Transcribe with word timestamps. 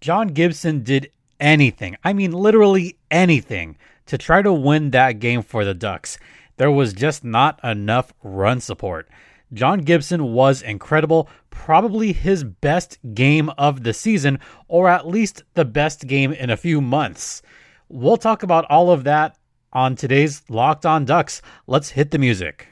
John 0.00 0.28
Gibson 0.28 0.82
did 0.82 1.12
anything, 1.38 1.94
I 2.02 2.14
mean, 2.14 2.32
literally 2.32 2.96
anything, 3.10 3.76
to 4.06 4.16
try 4.16 4.40
to 4.40 4.50
win 4.52 4.92
that 4.92 5.18
game 5.18 5.42
for 5.42 5.62
the 5.62 5.74
Ducks. 5.74 6.18
There 6.56 6.70
was 6.70 6.94
just 6.94 7.22
not 7.22 7.60
enough 7.62 8.14
run 8.22 8.60
support. 8.60 9.10
John 9.52 9.80
Gibson 9.80 10.32
was 10.32 10.62
incredible, 10.62 11.28
probably 11.50 12.12
his 12.12 12.44
best 12.44 12.98
game 13.12 13.50
of 13.58 13.82
the 13.82 13.92
season, 13.92 14.38
or 14.68 14.88
at 14.88 15.06
least 15.06 15.42
the 15.52 15.66
best 15.66 16.06
game 16.06 16.32
in 16.32 16.48
a 16.48 16.56
few 16.56 16.80
months. 16.80 17.42
We'll 17.90 18.16
talk 18.16 18.42
about 18.42 18.64
all 18.70 18.90
of 18.90 19.04
that 19.04 19.36
on 19.72 19.96
today's 19.96 20.42
Locked 20.48 20.86
On 20.86 21.04
Ducks. 21.04 21.42
Let's 21.66 21.90
hit 21.90 22.10
the 22.10 22.18
music. 22.18 22.68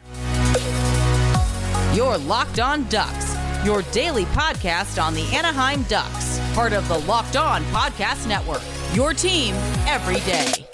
You're 1.95 2.16
Locked 2.16 2.60
On 2.60 2.88
Ducks, 2.88 3.27
your 3.64 3.82
daily 3.90 4.25
podcast 4.27 5.02
on 5.02 5.14
the 5.14 5.24
Anaheim 5.34 5.82
Ducks, 5.84 6.38
part 6.54 6.72
of 6.72 6.86
the 6.88 6.98
Locked 7.00 7.36
On 7.36 7.62
Podcast 7.64 8.29
Network. 8.29 8.62
Your 8.95 9.12
team 9.12 9.55
every 9.87 10.20
day. 10.20 10.66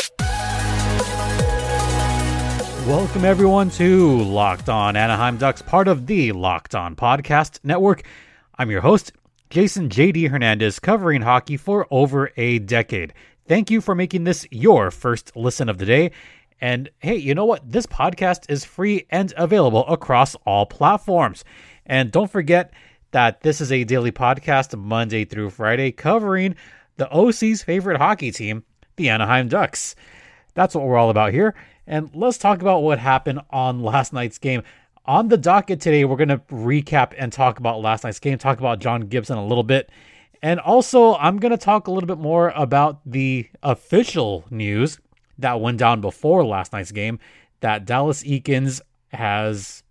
Welcome, 2.87 3.25
everyone, 3.25 3.71
to 3.71 4.23
Locked 4.23 4.69
On 4.69 4.95
Anaheim 4.95 5.39
Ducks, 5.39 5.63
part 5.63 5.89
of 5.89 6.07
the 6.07 6.33
Locked 6.33 6.75
On 6.75 6.95
Podcast 6.95 7.61
Network. 7.65 8.03
I'm 8.59 8.71
your 8.71 8.83
host, 8.83 9.13
Jason 9.49 9.89
JD 9.89 10.29
Hernandez, 10.29 10.79
covering 10.79 11.23
hockey 11.23 11.57
for 11.57 11.87
over 11.91 12.31
a 12.37 12.59
decade. 12.59 13.15
Thank 13.49 13.71
you 13.71 13.81
for 13.81 13.95
making 13.95 14.25
this 14.25 14.47
your 14.51 14.91
first 14.91 15.35
listen 15.35 15.71
of 15.71 15.79
the 15.79 15.87
day. 15.87 16.11
And 16.61 16.91
hey, 16.99 17.17
you 17.17 17.35
know 17.35 17.47
what? 17.47 17.71
This 17.71 17.87
podcast 17.87 18.51
is 18.51 18.65
free 18.65 19.07
and 19.11 19.33
available 19.37 19.87
across 19.87 20.35
all 20.47 20.67
platforms. 20.67 21.45
And 21.87 22.11
don't 22.11 22.31
forget 22.31 22.73
that 23.11 23.43
this 23.43 23.61
is 23.61 23.71
a 23.71 23.85
daily 23.85 24.13
podcast 24.13 24.77
Monday 24.77 25.25
through 25.25 25.51
Friday 25.51 25.93
covering 25.93 26.57
the 26.97 27.09
OC's 27.11 27.63
favorite 27.63 27.99
hockey 27.99 28.31
team, 28.31 28.65
the 28.97 29.09
Anaheim 29.09 29.49
Ducks. 29.49 29.95
That's 30.55 30.75
what 30.75 30.85
we're 30.85 30.97
all 30.97 31.11
about 31.11 31.33
here. 31.33 31.55
And 31.87 32.11
let's 32.15 32.39
talk 32.39 32.61
about 32.61 32.83
what 32.83 32.99
happened 32.99 33.41
on 33.51 33.83
last 33.83 34.13
night's 34.13 34.39
game. 34.39 34.63
On 35.07 35.29
the 35.29 35.37
docket 35.37 35.81
today, 35.81 36.05
we're 36.05 36.17
going 36.17 36.29
to 36.29 36.39
recap 36.51 37.13
and 37.19 37.31
talk 37.31 37.59
about 37.59 37.81
last 37.83 38.05
night's 38.05 38.19
game, 38.19 38.39
talk 38.39 38.59
about 38.59 38.79
John 38.79 39.03
Gibson 39.03 39.37
a 39.37 39.47
little 39.47 39.63
bit. 39.63 39.91
And 40.41 40.61
also, 40.61 41.15
I'm 41.17 41.39
going 41.39 41.53
to 41.53 41.59
talk 41.59 41.87
a 41.87 41.91
little 41.91 42.07
bit 42.07 42.19
more 42.19 42.51
about 42.57 43.01
the 43.05 43.49
official 43.63 44.45
news 44.51 44.99
that 45.39 45.61
went 45.61 45.79
down 45.79 46.01
before 46.01 46.45
last 46.45 46.73
night's 46.73 46.93
game 46.93 47.19
that 47.61 47.85
Dallas 47.85 48.23
Eakins 48.23 48.81
has 49.09 49.83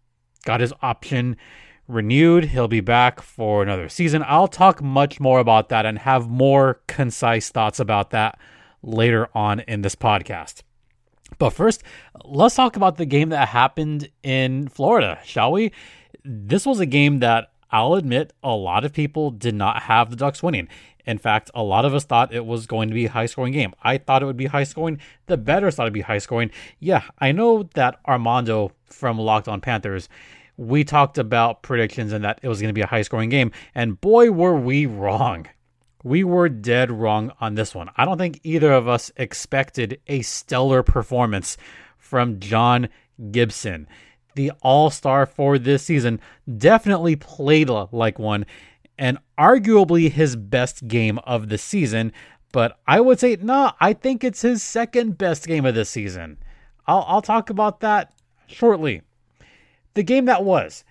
got 0.46 0.62
his 0.62 0.74
option 0.82 1.38
renewed. 1.88 2.46
He'll 2.46 2.68
be 2.68 2.82
back 2.82 3.22
for 3.22 3.62
another 3.64 3.90
season. 3.90 4.24
I'll 4.28 4.48
talk 4.48 4.82
much 4.82 5.20
more 5.20 5.40
about 5.40 5.70
that 5.70 5.86
and 5.86 6.00
have 6.00 6.30
more 6.30 6.82
concise 6.88 7.50
thoughts 7.50 7.80
about 7.80 8.12
that 8.12 8.40
later 8.82 9.30
on 9.34 9.62
in 9.62 9.82
this 9.82 9.96
podcast. 9.96 10.62
But 11.40 11.52
first, 11.52 11.84
let's 12.24 12.56
talk 12.56 12.76
about 12.76 12.98
the 12.98 13.06
game 13.06 13.30
that 13.30 13.48
happened 13.48 14.10
in 14.22 14.68
Florida, 14.68 15.20
shall 15.24 15.52
we? 15.52 15.72
This 16.24 16.66
was 16.66 16.80
a 16.80 16.86
game 16.86 17.20
that 17.20 17.52
I'll 17.72 17.96
admit 17.96 18.34
a 18.44 18.52
lot 18.52 18.86
of 18.86 18.94
people 18.94 19.32
did 19.32 19.56
not 19.56 19.84
have 19.84 20.10
the 20.10 20.16
Ducks 20.16 20.44
winning. 20.44 20.68
In 21.06 21.18
fact, 21.18 21.52
a 21.54 21.64
lot 21.64 21.86
of 21.86 21.94
us 21.94 22.06
thought 22.06 22.34
it 22.34 22.46
was 22.46 22.66
going 22.66 22.88
to 22.90 22.94
be 22.94 23.08
a 23.08 23.12
high 23.12 23.26
scoring 23.26 23.52
game. 23.52 23.74
I 23.84 23.98
thought 23.98 24.22
it 24.22 24.26
would 24.26 24.38
be 24.38 24.46
high 24.46 24.64
scoring. 24.64 25.00
The 25.26 25.38
bettors 25.38 25.76
thought 25.76 25.84
it'd 25.84 25.94
be 25.94 26.02
high 26.02 26.20
scoring. 26.20 26.52
Yeah, 26.80 27.04
I 27.20 27.32
know 27.32 27.64
that 27.74 28.00
Armando 28.08 28.72
from 28.86 29.18
Locked 29.18 29.48
On 29.48 29.60
Panthers, 29.60 30.08
we 30.58 30.84
talked 30.84 31.18
about 31.18 31.64
predictions 31.64 32.14
and 32.14 32.24
that 32.24 32.40
it 32.44 32.48
was 32.48 32.62
going 32.62 32.70
to 32.70 32.74
be 32.74 32.82
a 32.82 32.88
high 32.88 33.02
scoring 33.02 33.30
game. 33.30 33.52
And 33.74 34.00
boy, 34.00 34.32
were 34.32 34.56
we 34.56 34.86
wrong 34.86 35.48
we 36.04 36.24
were 36.24 36.50
dead 36.50 36.92
wrong 36.92 37.32
on 37.40 37.56
this 37.56 37.74
one. 37.74 37.90
I 37.96 38.06
don't 38.06 38.18
think 38.18 38.42
either 38.44 38.72
of 38.72 38.88
us 38.88 39.12
expected 39.16 40.00
a 40.08 40.22
stellar 40.22 40.84
performance 40.84 41.58
from 41.98 42.40
John 42.40 42.90
Gibson. 43.32 43.88
The 44.36 44.52
all 44.62 44.90
star 44.90 45.26
for 45.26 45.58
this 45.58 45.84
season 45.84 46.20
definitely 46.58 47.16
played 47.16 47.70
like 47.70 48.20
one 48.20 48.46
and 48.98 49.18
arguably 49.40 50.12
his 50.12 50.36
best 50.36 50.88
game 50.88 51.20
of 51.20 51.50
the 51.50 51.58
season. 51.58 52.12
But 52.52 52.80
I 52.86 53.00
would 53.00 53.20
say, 53.20 53.38
no, 53.42 53.72
I 53.80 53.94
think 53.94 54.24
it's 54.24 54.42
his 54.42 54.62
second 54.62 55.18
best 55.18 55.48
game 55.48 55.66
of 55.66 55.74
the 55.74 55.86
season. 55.86 56.38
I'll, 56.86 57.06
I'll 57.08 57.22
talk 57.22 57.50
about 57.50 57.80
that 57.80 58.14
shortly. 58.48 59.02
The 59.94 60.04
game 60.04 60.26
that 60.26 60.44
was. 60.44 60.84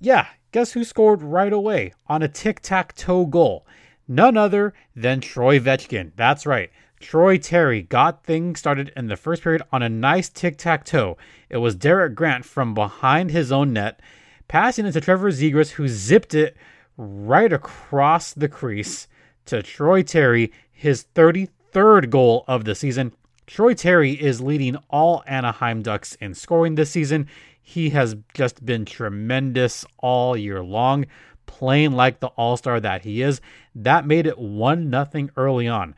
Yeah, 0.00 0.26
guess 0.52 0.72
who 0.72 0.84
scored 0.84 1.22
right 1.22 1.52
away 1.52 1.92
on 2.08 2.22
a 2.22 2.28
tic 2.28 2.60
tac 2.60 2.94
toe 2.94 3.26
goal? 3.26 3.66
none 4.10 4.36
other 4.36 4.74
than 4.94 5.20
Troy 5.20 5.60
Vetchkin. 5.60 6.10
That's 6.16 6.44
right. 6.44 6.70
Troy 6.98 7.38
Terry 7.38 7.82
got 7.82 8.24
things 8.24 8.58
started 8.58 8.92
in 8.94 9.06
the 9.06 9.16
first 9.16 9.42
period 9.42 9.62
on 9.72 9.82
a 9.82 9.88
nice 9.88 10.28
tic 10.28 10.58
tac 10.58 10.84
toe. 10.84 11.16
It 11.48 11.58
was 11.58 11.76
Derek 11.76 12.14
Grant 12.14 12.44
from 12.44 12.74
behind 12.74 13.30
his 13.30 13.50
own 13.50 13.72
net, 13.72 14.00
passing 14.48 14.84
it 14.84 14.92
to 14.92 15.00
Trevor 15.00 15.30
Zegras, 15.30 15.70
who 15.70 15.88
zipped 15.88 16.34
it 16.34 16.56
right 16.98 17.52
across 17.52 18.34
the 18.34 18.48
crease 18.48 19.06
to 19.46 19.62
Troy 19.62 20.02
Terry, 20.02 20.52
his 20.70 21.06
33rd 21.14 22.10
goal 22.10 22.44
of 22.46 22.64
the 22.64 22.74
season. 22.74 23.12
Troy 23.46 23.72
Terry 23.72 24.12
is 24.12 24.40
leading 24.40 24.76
all 24.90 25.24
Anaheim 25.26 25.82
Ducks 25.82 26.16
in 26.16 26.34
scoring 26.34 26.74
this 26.74 26.90
season. 26.90 27.28
He 27.70 27.90
has 27.90 28.16
just 28.34 28.66
been 28.66 28.84
tremendous 28.84 29.84
all 29.98 30.36
year 30.36 30.60
long 30.60 31.06
playing 31.46 31.92
like 31.92 32.18
the 32.18 32.26
all-star 32.26 32.80
that 32.80 33.02
he 33.02 33.22
is. 33.22 33.40
That 33.76 34.08
made 34.08 34.26
it 34.26 34.38
1 34.38 34.90
nothing 34.90 35.30
early 35.36 35.68
on. 35.68 35.94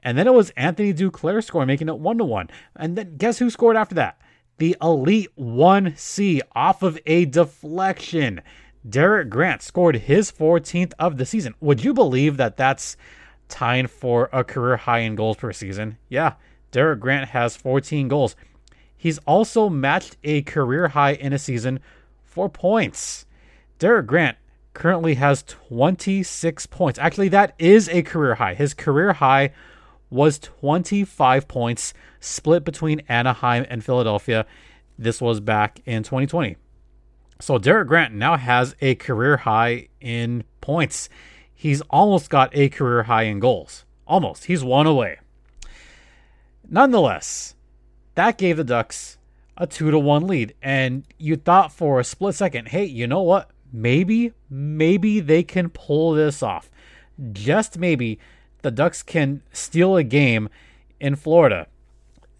And 0.00 0.18
then 0.18 0.26
it 0.26 0.34
was 0.34 0.50
Anthony 0.56 0.92
Duclair 0.92 1.44
scoring, 1.44 1.68
making 1.68 1.88
it 1.88 2.00
1 2.00 2.18
to 2.18 2.24
1. 2.24 2.50
And 2.74 2.98
then 2.98 3.16
guess 3.18 3.38
who 3.38 3.50
scored 3.50 3.76
after 3.76 3.94
that? 3.94 4.20
The 4.58 4.76
Elite 4.82 5.30
1C 5.38 6.40
off 6.56 6.82
of 6.82 6.98
a 7.06 7.24
deflection. 7.24 8.40
Derek 8.88 9.30
Grant 9.30 9.62
scored 9.62 9.94
his 9.94 10.32
14th 10.32 10.92
of 10.98 11.18
the 11.18 11.26
season. 11.26 11.54
Would 11.60 11.84
you 11.84 11.94
believe 11.94 12.36
that 12.36 12.56
that's 12.56 12.96
tying 13.48 13.86
for 13.86 14.28
a 14.32 14.42
career 14.42 14.76
high 14.76 15.00
in 15.00 15.14
goals 15.14 15.36
per 15.36 15.52
season? 15.52 15.98
Yeah, 16.08 16.34
Derek 16.72 16.98
Grant 16.98 17.28
has 17.28 17.56
14 17.56 18.08
goals. 18.08 18.34
He's 18.96 19.18
also 19.18 19.68
matched 19.68 20.16
a 20.24 20.42
career 20.42 20.88
high 20.88 21.12
in 21.12 21.32
a 21.32 21.38
season 21.38 21.80
for 22.24 22.48
points. 22.48 23.26
Derek 23.78 24.06
Grant 24.06 24.36
currently 24.74 25.14
has 25.14 25.42
26 25.42 26.66
points. 26.66 26.98
Actually, 26.98 27.28
that 27.28 27.54
is 27.58 27.88
a 27.88 28.02
career 28.02 28.36
high. 28.36 28.54
His 28.54 28.74
career 28.74 29.14
high 29.14 29.52
was 30.10 30.38
25 30.38 31.48
points 31.48 31.94
split 32.20 32.64
between 32.64 33.00
Anaheim 33.08 33.66
and 33.68 33.84
Philadelphia. 33.84 34.46
This 34.98 35.20
was 35.20 35.40
back 35.40 35.80
in 35.84 36.02
2020. 36.02 36.56
So 37.40 37.58
Derek 37.58 37.88
Grant 37.88 38.14
now 38.14 38.36
has 38.36 38.74
a 38.80 38.94
career 38.94 39.38
high 39.38 39.88
in 40.00 40.44
points. 40.60 41.08
He's 41.54 41.80
almost 41.82 42.30
got 42.30 42.54
a 42.54 42.68
career 42.68 43.04
high 43.04 43.24
in 43.24 43.40
goals. 43.40 43.84
Almost. 44.06 44.44
He's 44.44 44.62
one 44.62 44.86
away. 44.86 45.18
Nonetheless, 46.68 47.55
that 48.16 48.36
gave 48.36 48.56
the 48.58 48.64
Ducks 48.64 49.16
a 49.56 49.66
2 49.66 49.90
to 49.90 49.98
1 49.98 50.26
lead 50.26 50.54
and 50.60 51.04
you 51.16 51.36
thought 51.36 51.72
for 51.72 51.98
a 51.98 52.04
split 52.04 52.34
second, 52.34 52.68
"Hey, 52.68 52.84
you 52.84 53.06
know 53.06 53.22
what? 53.22 53.50
maybe, 53.72 54.32
maybe 54.48 55.20
they 55.20 55.42
can 55.42 55.68
pull 55.68 56.12
this 56.12 56.42
off. 56.42 56.70
Just 57.32 57.78
maybe 57.78 58.18
the 58.62 58.70
Ducks 58.70 59.02
can 59.02 59.42
steal 59.52 59.96
a 59.96 60.02
game 60.02 60.48
in 61.00 61.14
Florida. 61.16 61.66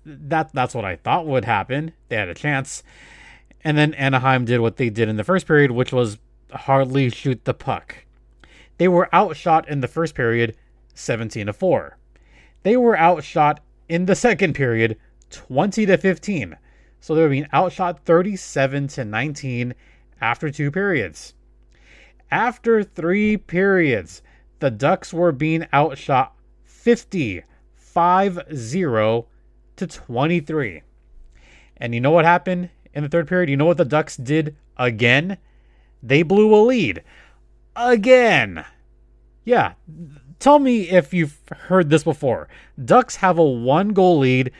That 0.04 0.52
that's 0.52 0.74
what 0.74 0.84
I 0.84 0.96
thought 0.96 1.26
would 1.26 1.44
happen. 1.44 1.92
They 2.08 2.16
had 2.16 2.28
a 2.28 2.34
chance. 2.34 2.82
And 3.64 3.76
then 3.76 3.94
Anaheim 3.94 4.44
did 4.44 4.60
what 4.60 4.76
they 4.76 4.90
did 4.90 5.08
in 5.08 5.16
the 5.16 5.24
first 5.24 5.46
period, 5.46 5.72
which 5.72 5.92
was 5.92 6.18
hardly 6.52 7.10
shoot 7.10 7.44
the 7.44 7.54
puck. 7.54 7.96
They 8.78 8.88
were 8.88 9.14
outshot 9.14 9.68
in 9.68 9.80
the 9.80 9.88
first 9.88 10.14
period 10.14 10.54
17 10.94 11.46
to 11.46 11.52
4. 11.52 11.96
They 12.62 12.76
were 12.76 12.96
outshot 12.96 13.60
in 13.88 14.06
the 14.06 14.14
second 14.14 14.54
period 14.54 14.96
20 15.36 15.86
to 15.86 15.96
15. 15.96 16.56
So 17.00 17.14
they 17.14 17.22
were 17.22 17.28
being 17.28 17.46
outshot 17.52 18.04
37 18.04 18.88
to 18.88 19.04
19 19.04 19.74
after 20.20 20.50
two 20.50 20.70
periods. 20.70 21.34
After 22.30 22.82
three 22.82 23.36
periods, 23.36 24.22
the 24.58 24.70
Ducks 24.70 25.12
were 25.12 25.32
being 25.32 25.66
outshot 25.72 26.34
50 26.64 27.44
5 27.76 28.40
0 28.54 29.26
to 29.76 29.86
23. 29.86 30.82
And 31.76 31.94
you 31.94 32.00
know 32.00 32.10
what 32.10 32.24
happened 32.24 32.70
in 32.94 33.02
the 33.02 33.08
third 33.08 33.28
period? 33.28 33.50
You 33.50 33.56
know 33.56 33.66
what 33.66 33.76
the 33.76 33.84
Ducks 33.84 34.16
did 34.16 34.56
again? 34.76 35.38
They 36.02 36.22
blew 36.22 36.54
a 36.54 36.60
lead. 36.64 37.02
Again. 37.74 38.64
Yeah. 39.44 39.74
Tell 40.38 40.58
me 40.58 40.88
if 40.88 41.14
you've 41.14 41.38
heard 41.50 41.90
this 41.90 42.04
before. 42.04 42.48
Ducks 42.82 43.16
have 43.16 43.38
a 43.38 43.44
one 43.44 43.90
goal 43.90 44.18
lead 44.18 44.52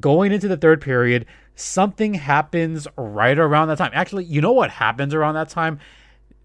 going 0.00 0.32
into 0.32 0.48
the 0.48 0.56
third 0.56 0.80
period 0.80 1.26
something 1.56 2.14
happens 2.14 2.86
right 2.96 3.38
around 3.38 3.68
that 3.68 3.78
time. 3.78 3.90
Actually, 3.94 4.24
you 4.24 4.40
know 4.40 4.52
what 4.52 4.70
happens 4.70 5.14
around 5.14 5.34
that 5.34 5.48
time? 5.48 5.78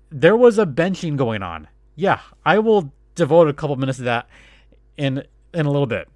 There 0.10 0.38
was 0.38 0.60
a 0.60 0.66
benching 0.66 1.18
going 1.18 1.44
on. 1.44 1.68
Yeah, 1.96 2.19
I 2.46 2.60
will 2.60 2.94
devote 3.16 3.48
a 3.48 3.54
couple 3.54 3.75
minutes 3.75 3.98
to 3.98 4.06
that 4.06 4.30
in 4.98 5.24
in 5.54 5.66
a 5.66 5.72
little 5.72 5.88
bit. 5.88 6.07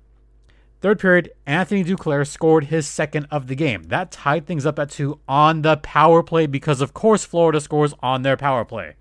Third 0.82 1.00
period, 1.00 1.32
Anthony 1.46 1.84
Duclair 1.84 2.28
scored 2.28 2.66
his 2.66 2.86
second 2.86 3.28
of 3.32 3.48
the 3.48 3.56
game. 3.56 3.84
That 3.84 4.12
tied 4.12 4.46
things 4.46 4.66
up 4.66 4.78
at 4.78 4.90
two 4.90 5.20
on 5.30 5.62
the 5.62 5.78
power 5.78 6.22
play 6.22 6.46
because, 6.46 6.82
of 6.82 6.94
course, 6.94 7.24
Florida 7.24 7.62
scores 7.62 7.94
on 8.02 8.22
their 8.22 8.36
power 8.36 8.66
play. 8.66 8.96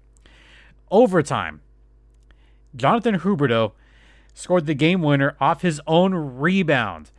Overtime, 0.93 1.61
Jonathan 2.77 3.19
Huberdeau 3.19 3.73
scored 4.33 4.67
the 4.67 4.75
game 4.75 5.03
winner 5.03 5.37
off 5.41 5.63
his 5.63 5.81
own 5.87 6.15
rebound. 6.15 7.11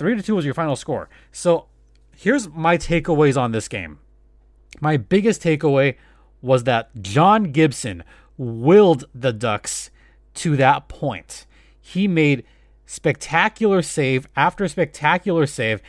Three 0.00 0.16
to 0.16 0.22
two 0.22 0.34
was 0.34 0.46
your 0.46 0.54
final 0.54 0.76
score. 0.76 1.10
So 1.30 1.66
here's 2.16 2.48
my 2.48 2.78
takeaways 2.78 3.36
on 3.36 3.52
this 3.52 3.68
game. 3.68 3.98
My 4.80 4.96
biggest 4.96 5.42
takeaway 5.42 5.96
was 6.40 6.64
that 6.64 6.88
John 7.02 7.52
Gibson 7.52 8.02
willed 8.38 9.04
the 9.14 9.34
Ducks 9.34 9.90
to 10.36 10.56
that 10.56 10.88
point. 10.88 11.44
He 11.82 12.08
made 12.08 12.44
spectacular 12.86 13.82
save 13.82 14.26
after 14.34 14.66
spectacular 14.68 15.44
save. 15.44 15.82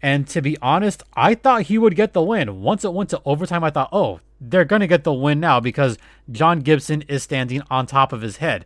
And 0.00 0.26
to 0.28 0.40
be 0.40 0.56
honest, 0.62 1.02
I 1.12 1.34
thought 1.34 1.64
he 1.64 1.76
would 1.76 1.94
get 1.94 2.14
the 2.14 2.22
win. 2.22 2.62
Once 2.62 2.86
it 2.86 2.94
went 2.94 3.10
to 3.10 3.20
overtime, 3.26 3.64
I 3.64 3.68
thought, 3.68 3.90
oh, 3.92 4.20
they're 4.40 4.64
going 4.64 4.80
to 4.80 4.86
get 4.86 5.04
the 5.04 5.12
win 5.12 5.40
now 5.40 5.60
because 5.60 5.98
John 6.32 6.60
Gibson 6.60 7.02
is 7.02 7.22
standing 7.22 7.60
on 7.70 7.84
top 7.84 8.14
of 8.14 8.22
his 8.22 8.38
head. 8.38 8.64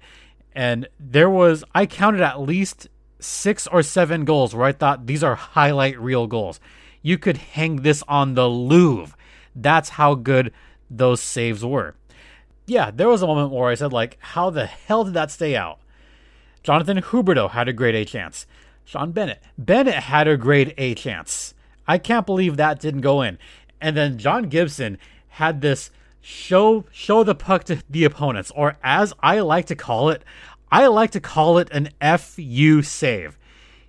And 0.54 0.86
there 1.00 1.28
was, 1.28 1.64
I 1.74 1.86
counted 1.86 2.20
at 2.20 2.40
least 2.40 2.86
six 3.22 3.66
or 3.66 3.82
seven 3.82 4.24
goals 4.24 4.54
where 4.54 4.66
I 4.66 4.72
thought 4.72 5.06
these 5.06 5.24
are 5.24 5.34
highlight 5.34 6.00
reel 6.00 6.26
goals. 6.26 6.60
You 7.02 7.18
could 7.18 7.36
hang 7.36 7.76
this 7.76 8.02
on 8.08 8.34
the 8.34 8.48
Louvre. 8.48 9.16
That's 9.54 9.90
how 9.90 10.14
good 10.14 10.52
those 10.90 11.20
saves 11.20 11.64
were. 11.64 11.94
Yeah, 12.66 12.90
there 12.90 13.08
was 13.08 13.22
a 13.22 13.26
moment 13.26 13.50
where 13.50 13.68
I 13.68 13.74
said, 13.74 13.92
like, 13.92 14.18
how 14.20 14.50
the 14.50 14.66
hell 14.66 15.04
did 15.04 15.14
that 15.14 15.30
stay 15.30 15.56
out? 15.56 15.80
Jonathan 16.62 16.98
Huberdeau 16.98 17.50
had 17.50 17.68
a 17.68 17.72
grade 17.72 17.94
A 17.94 18.04
chance. 18.04 18.46
Sean 18.84 19.12
Bennett. 19.12 19.42
Bennett 19.58 19.94
had 19.94 20.28
a 20.28 20.36
grade 20.36 20.74
A 20.78 20.94
chance. 20.94 21.54
I 21.88 21.98
can't 21.98 22.26
believe 22.26 22.56
that 22.56 22.80
didn't 22.80 23.00
go 23.00 23.22
in. 23.22 23.38
And 23.80 23.96
then 23.96 24.18
John 24.18 24.44
Gibson 24.44 24.98
had 25.28 25.60
this 25.60 25.90
show 26.20 26.84
show 26.92 27.24
the 27.24 27.34
puck 27.34 27.64
to 27.64 27.82
the 27.90 28.04
opponents, 28.04 28.52
or 28.54 28.76
as 28.82 29.12
I 29.20 29.40
like 29.40 29.66
to 29.66 29.74
call 29.74 30.10
it, 30.10 30.22
I 30.72 30.86
like 30.86 31.10
to 31.10 31.20
call 31.20 31.58
it 31.58 31.68
an 31.70 31.90
FU 32.18 32.80
save. 32.80 33.38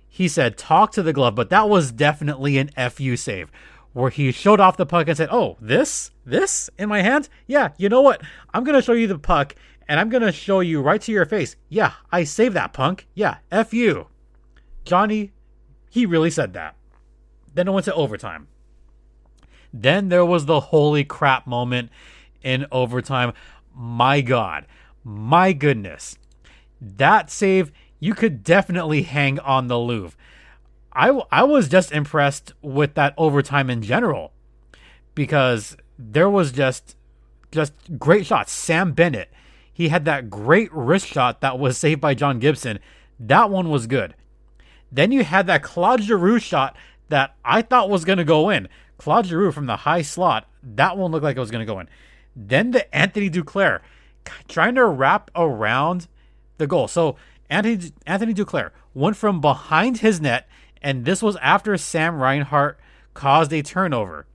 He 0.06 0.28
said 0.28 0.58
talk 0.58 0.92
to 0.92 1.02
the 1.02 1.14
glove, 1.14 1.34
but 1.34 1.48
that 1.48 1.68
was 1.68 1.90
definitely 1.90 2.58
an 2.58 2.70
FU 2.90 3.16
save. 3.16 3.50
Where 3.94 4.10
he 4.10 4.30
showed 4.32 4.60
off 4.60 4.76
the 4.76 4.84
puck 4.84 5.08
and 5.08 5.16
said, 5.16 5.30
Oh, 5.32 5.56
this? 5.60 6.10
This 6.26 6.68
in 6.78 6.90
my 6.90 7.00
hand? 7.00 7.30
Yeah, 7.46 7.70
you 7.78 7.88
know 7.88 8.02
what? 8.02 8.20
I'm 8.52 8.64
gonna 8.64 8.82
show 8.82 8.92
you 8.92 9.06
the 9.06 9.18
puck 9.18 9.54
and 9.88 9.98
I'm 9.98 10.10
gonna 10.10 10.30
show 10.30 10.60
you 10.60 10.82
right 10.82 11.00
to 11.00 11.12
your 11.12 11.24
face. 11.24 11.56
Yeah, 11.70 11.92
I 12.12 12.24
saved 12.24 12.54
that 12.54 12.74
punk. 12.74 13.06
Yeah, 13.14 13.38
F 13.50 13.72
you. 13.72 14.08
Johnny, 14.84 15.32
he 15.88 16.04
really 16.04 16.30
said 16.30 16.52
that. 16.52 16.76
Then 17.54 17.68
it 17.68 17.70
went 17.70 17.86
to 17.86 17.94
overtime. 17.94 18.48
Then 19.72 20.10
there 20.10 20.24
was 20.24 20.44
the 20.44 20.60
holy 20.60 21.04
crap 21.04 21.46
moment 21.46 21.90
in 22.42 22.66
overtime. 22.70 23.32
My 23.74 24.20
God, 24.20 24.66
my 25.02 25.52
goodness. 25.54 26.18
That 26.84 27.30
save, 27.30 27.72
you 27.98 28.14
could 28.14 28.44
definitely 28.44 29.02
hang 29.02 29.38
on 29.40 29.68
the 29.68 29.78
Louvre. 29.78 30.16
I, 30.92 31.08
I 31.32 31.42
was 31.42 31.68
just 31.68 31.90
impressed 31.92 32.52
with 32.62 32.94
that 32.94 33.14
overtime 33.16 33.70
in 33.70 33.82
general 33.82 34.32
because 35.14 35.76
there 35.98 36.30
was 36.30 36.52
just 36.52 36.96
just 37.50 37.72
great 37.98 38.26
shots. 38.26 38.52
Sam 38.52 38.92
Bennett, 38.92 39.30
he 39.72 39.88
had 39.88 40.04
that 40.04 40.28
great 40.28 40.72
wrist 40.72 41.06
shot 41.06 41.40
that 41.40 41.58
was 41.58 41.78
saved 41.78 42.00
by 42.00 42.14
John 42.14 42.38
Gibson. 42.40 42.80
That 43.18 43.48
one 43.48 43.70
was 43.70 43.86
good. 43.86 44.14
Then 44.90 45.12
you 45.12 45.24
had 45.24 45.46
that 45.46 45.62
Claude 45.62 46.02
Giroux 46.02 46.40
shot 46.40 46.76
that 47.08 47.36
I 47.44 47.62
thought 47.62 47.90
was 47.90 48.04
going 48.04 48.18
to 48.18 48.24
go 48.24 48.50
in. 48.50 48.68
Claude 48.98 49.26
Giroux 49.26 49.52
from 49.52 49.66
the 49.66 49.76
high 49.76 50.02
slot, 50.02 50.48
that 50.62 50.96
one 50.96 51.12
looked 51.12 51.24
like 51.24 51.36
it 51.36 51.40
was 51.40 51.50
going 51.50 51.66
to 51.66 51.72
go 51.72 51.80
in. 51.80 51.88
Then 52.34 52.72
the 52.72 52.92
Anthony 52.94 53.30
Duclair 53.30 53.80
trying 54.48 54.74
to 54.74 54.84
wrap 54.84 55.30
around 55.36 56.08
the 56.58 56.66
goal. 56.66 56.88
So 56.88 57.16
Anthony 57.50 57.92
Anthony 58.06 58.34
Duclair 58.34 58.70
went 58.94 59.16
from 59.16 59.40
behind 59.40 59.98
his 59.98 60.20
net, 60.20 60.48
and 60.82 61.04
this 61.04 61.22
was 61.22 61.36
after 61.36 61.76
Sam 61.76 62.20
Reinhart 62.20 62.78
caused 63.12 63.52
a 63.52 63.62
turnover. 63.62 64.26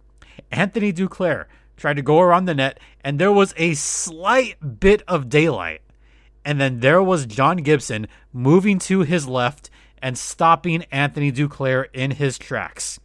Anthony 0.51 0.93
Duclair 0.93 1.45
tried 1.77 1.95
to 1.95 2.01
go 2.01 2.19
around 2.19 2.45
the 2.45 2.55
net, 2.55 2.79
and 3.03 3.19
there 3.19 3.31
was 3.31 3.53
a 3.57 3.73
slight 3.73 4.79
bit 4.79 5.03
of 5.07 5.29
daylight. 5.29 5.81
And 6.45 6.59
then 6.59 6.79
there 6.79 7.03
was 7.03 7.25
John 7.25 7.57
Gibson 7.57 8.07
moving 8.31 8.79
to 8.79 9.01
his 9.01 9.27
left 9.27 9.69
and 10.01 10.17
stopping 10.17 10.83
Anthony 10.91 11.31
Duclair 11.31 11.85
in 11.93 12.11
his 12.11 12.37
tracks. 12.37 12.99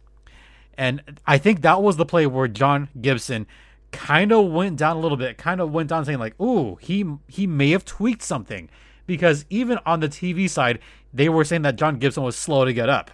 And 0.77 1.19
I 1.25 1.37
think 1.37 1.61
that 1.61 1.81
was 1.81 1.97
the 1.97 2.05
play 2.05 2.25
where 2.25 2.47
John 2.47 2.89
Gibson 2.99 3.47
kind 3.91 4.31
of 4.31 4.51
went 4.51 4.77
down 4.77 4.97
a 4.97 4.99
little 4.99 5.17
bit, 5.17 5.37
kind 5.37 5.61
of 5.61 5.71
went 5.71 5.89
down 5.89 6.05
saying 6.05 6.19
like, 6.19 6.39
"Ooh, 6.39 6.75
he 6.75 7.05
he 7.27 7.47
may 7.47 7.71
have 7.71 7.85
tweaked 7.85 8.23
something." 8.23 8.69
Because 9.07 9.45
even 9.49 9.79
on 9.85 9.99
the 9.99 10.09
TV 10.09 10.49
side, 10.49 10.79
they 11.13 11.29
were 11.29 11.43
saying 11.43 11.61
that 11.63 11.77
John 11.77 11.99
Gibson 11.99 12.23
was 12.23 12.35
slow 12.35 12.65
to 12.65 12.73
get 12.73 12.89
up. 12.89 13.11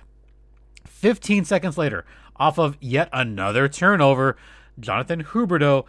15 0.86 1.46
seconds 1.46 1.78
later, 1.78 2.06
off 2.36 2.58
of 2.58 2.78
yet 2.80 3.10
another 3.12 3.68
turnover, 3.68 4.38
Jonathan 4.80 5.24
Huberdeau 5.24 5.86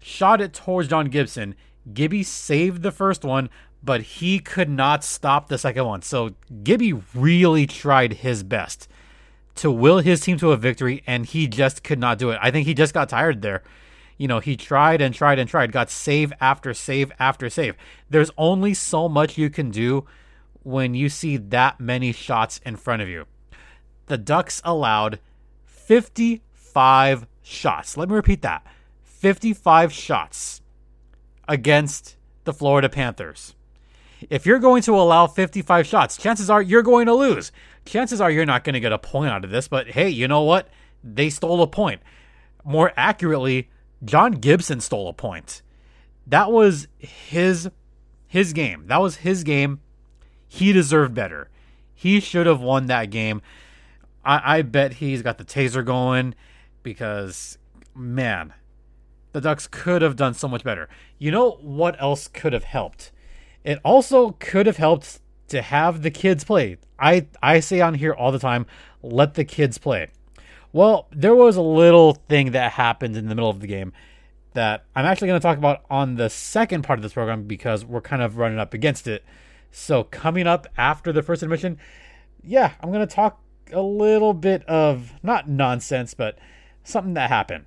shot 0.00 0.40
it 0.40 0.52
towards 0.52 0.88
John 0.88 1.06
Gibson. 1.06 1.54
Gibby 1.92 2.22
saved 2.22 2.82
the 2.82 2.92
first 2.92 3.24
one, 3.24 3.50
but 3.82 4.02
he 4.02 4.38
could 4.38 4.68
not 4.68 5.04
stop 5.04 5.48
the 5.48 5.58
second 5.58 5.84
one. 5.84 6.02
So 6.02 6.34
Gibby 6.62 6.92
really 7.14 7.66
tried 7.66 8.14
his 8.14 8.42
best 8.42 8.88
to 9.56 9.70
will 9.70 9.98
his 9.98 10.20
team 10.20 10.38
to 10.38 10.52
a 10.52 10.56
victory, 10.56 11.02
and 11.06 11.26
he 11.26 11.46
just 11.46 11.84
could 11.84 11.98
not 11.98 12.18
do 12.18 12.30
it. 12.30 12.38
I 12.42 12.50
think 12.50 12.66
he 12.66 12.74
just 12.74 12.94
got 12.94 13.08
tired 13.08 13.42
there. 13.42 13.62
You 14.20 14.28
know, 14.28 14.38
he 14.38 14.54
tried 14.54 15.00
and 15.00 15.14
tried 15.14 15.38
and 15.38 15.48
tried, 15.48 15.72
got 15.72 15.88
save 15.88 16.30
after 16.42 16.74
save 16.74 17.10
after 17.18 17.48
save. 17.48 17.74
There's 18.10 18.30
only 18.36 18.74
so 18.74 19.08
much 19.08 19.38
you 19.38 19.48
can 19.48 19.70
do 19.70 20.04
when 20.62 20.94
you 20.94 21.08
see 21.08 21.38
that 21.38 21.80
many 21.80 22.12
shots 22.12 22.60
in 22.66 22.76
front 22.76 23.00
of 23.00 23.08
you. 23.08 23.24
The 24.08 24.18
Ducks 24.18 24.60
allowed 24.62 25.20
55 25.64 27.26
shots. 27.40 27.96
Let 27.96 28.10
me 28.10 28.14
repeat 28.14 28.42
that 28.42 28.66
55 29.04 29.90
shots 29.90 30.60
against 31.48 32.18
the 32.44 32.52
Florida 32.52 32.90
Panthers. 32.90 33.54
If 34.28 34.44
you're 34.44 34.58
going 34.58 34.82
to 34.82 34.96
allow 34.96 35.28
55 35.28 35.86
shots, 35.86 36.18
chances 36.18 36.50
are 36.50 36.60
you're 36.60 36.82
going 36.82 37.06
to 37.06 37.14
lose. 37.14 37.52
Chances 37.86 38.20
are 38.20 38.30
you're 38.30 38.44
not 38.44 38.64
going 38.64 38.74
to 38.74 38.80
get 38.80 38.92
a 38.92 38.98
point 38.98 39.32
out 39.32 39.46
of 39.46 39.50
this, 39.50 39.66
but 39.66 39.86
hey, 39.86 40.10
you 40.10 40.28
know 40.28 40.42
what? 40.42 40.68
They 41.02 41.30
stole 41.30 41.62
a 41.62 41.66
point. 41.66 42.02
More 42.64 42.92
accurately, 42.98 43.70
John 44.04 44.32
Gibson 44.32 44.80
stole 44.80 45.08
a 45.08 45.12
point. 45.12 45.62
That 46.26 46.50
was 46.50 46.88
his 46.98 47.70
his 48.26 48.52
game. 48.52 48.86
That 48.86 49.00
was 49.00 49.16
his 49.16 49.42
game. 49.44 49.80
He 50.48 50.72
deserved 50.72 51.14
better. 51.14 51.48
He 51.94 52.20
should 52.20 52.46
have 52.46 52.60
won 52.60 52.86
that 52.86 53.10
game. 53.10 53.42
I, 54.24 54.58
I 54.58 54.62
bet 54.62 54.94
he's 54.94 55.22
got 55.22 55.38
the 55.38 55.44
taser 55.44 55.84
going 55.84 56.34
because 56.82 57.58
man, 57.94 58.54
the 59.32 59.40
Ducks 59.40 59.66
could 59.66 60.02
have 60.02 60.16
done 60.16 60.34
so 60.34 60.48
much 60.48 60.64
better. 60.64 60.88
You 61.18 61.30
know 61.30 61.52
what 61.60 62.00
else 62.00 62.28
could 62.28 62.52
have 62.52 62.64
helped? 62.64 63.12
It 63.64 63.78
also 63.84 64.30
could 64.38 64.66
have 64.66 64.78
helped 64.78 65.20
to 65.48 65.62
have 65.62 66.02
the 66.02 66.10
kids 66.10 66.44
play. 66.44 66.78
I 66.98 67.26
I 67.42 67.60
say 67.60 67.80
on 67.80 67.94
here 67.94 68.12
all 68.12 68.32
the 68.32 68.38
time, 68.38 68.66
let 69.02 69.34
the 69.34 69.44
kids 69.44 69.78
play. 69.78 70.08
Well, 70.72 71.08
there 71.10 71.34
was 71.34 71.56
a 71.56 71.62
little 71.62 72.14
thing 72.14 72.52
that 72.52 72.72
happened 72.72 73.16
in 73.16 73.28
the 73.28 73.34
middle 73.34 73.50
of 73.50 73.60
the 73.60 73.66
game 73.66 73.92
that 74.54 74.84
I'm 74.94 75.04
actually 75.04 75.28
going 75.28 75.40
to 75.40 75.42
talk 75.42 75.58
about 75.58 75.84
on 75.90 76.16
the 76.16 76.30
second 76.30 76.82
part 76.82 76.98
of 76.98 77.02
this 77.02 77.12
program 77.12 77.44
because 77.44 77.84
we're 77.84 78.00
kind 78.00 78.22
of 78.22 78.36
running 78.36 78.58
up 78.58 78.74
against 78.74 79.06
it. 79.06 79.24
So, 79.72 80.04
coming 80.04 80.46
up 80.46 80.66
after 80.76 81.12
the 81.12 81.22
first 81.22 81.42
admission, 81.42 81.78
yeah, 82.42 82.72
I'm 82.80 82.90
going 82.90 83.06
to 83.06 83.14
talk 83.14 83.40
a 83.72 83.80
little 83.80 84.34
bit 84.34 84.64
of 84.64 85.12
not 85.22 85.48
nonsense, 85.48 86.14
but 86.14 86.38
something 86.82 87.14
that 87.14 87.30
happened. 87.30 87.66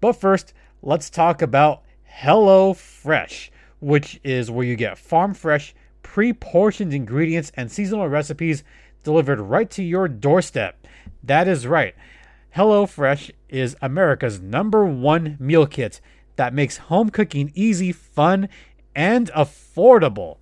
But 0.00 0.14
first, 0.14 0.52
let's 0.82 1.08
talk 1.08 1.40
about 1.42 1.82
Hello 2.04 2.74
Fresh, 2.74 3.50
which 3.80 4.20
is 4.24 4.50
where 4.50 4.66
you 4.66 4.76
get 4.76 4.98
farm 4.98 5.32
fresh, 5.34 5.74
pre 6.02 6.32
portioned 6.32 6.92
ingredients 6.92 7.52
and 7.56 7.70
seasonal 7.70 8.08
recipes 8.08 8.64
delivered 9.02 9.40
right 9.40 9.70
to 9.70 9.82
your 9.82 10.08
doorstep. 10.08 10.86
That 11.22 11.48
is 11.48 11.66
right. 11.66 11.94
Hello 12.54 12.84
Fresh 12.84 13.30
is 13.48 13.78
America's 13.80 14.38
number 14.38 14.84
one 14.84 15.38
meal 15.40 15.66
kit 15.66 16.02
that 16.36 16.52
makes 16.52 16.76
home 16.76 17.08
cooking 17.08 17.50
easy, 17.54 17.92
fun, 17.92 18.46
and 18.94 19.30
affordable. 19.32 20.36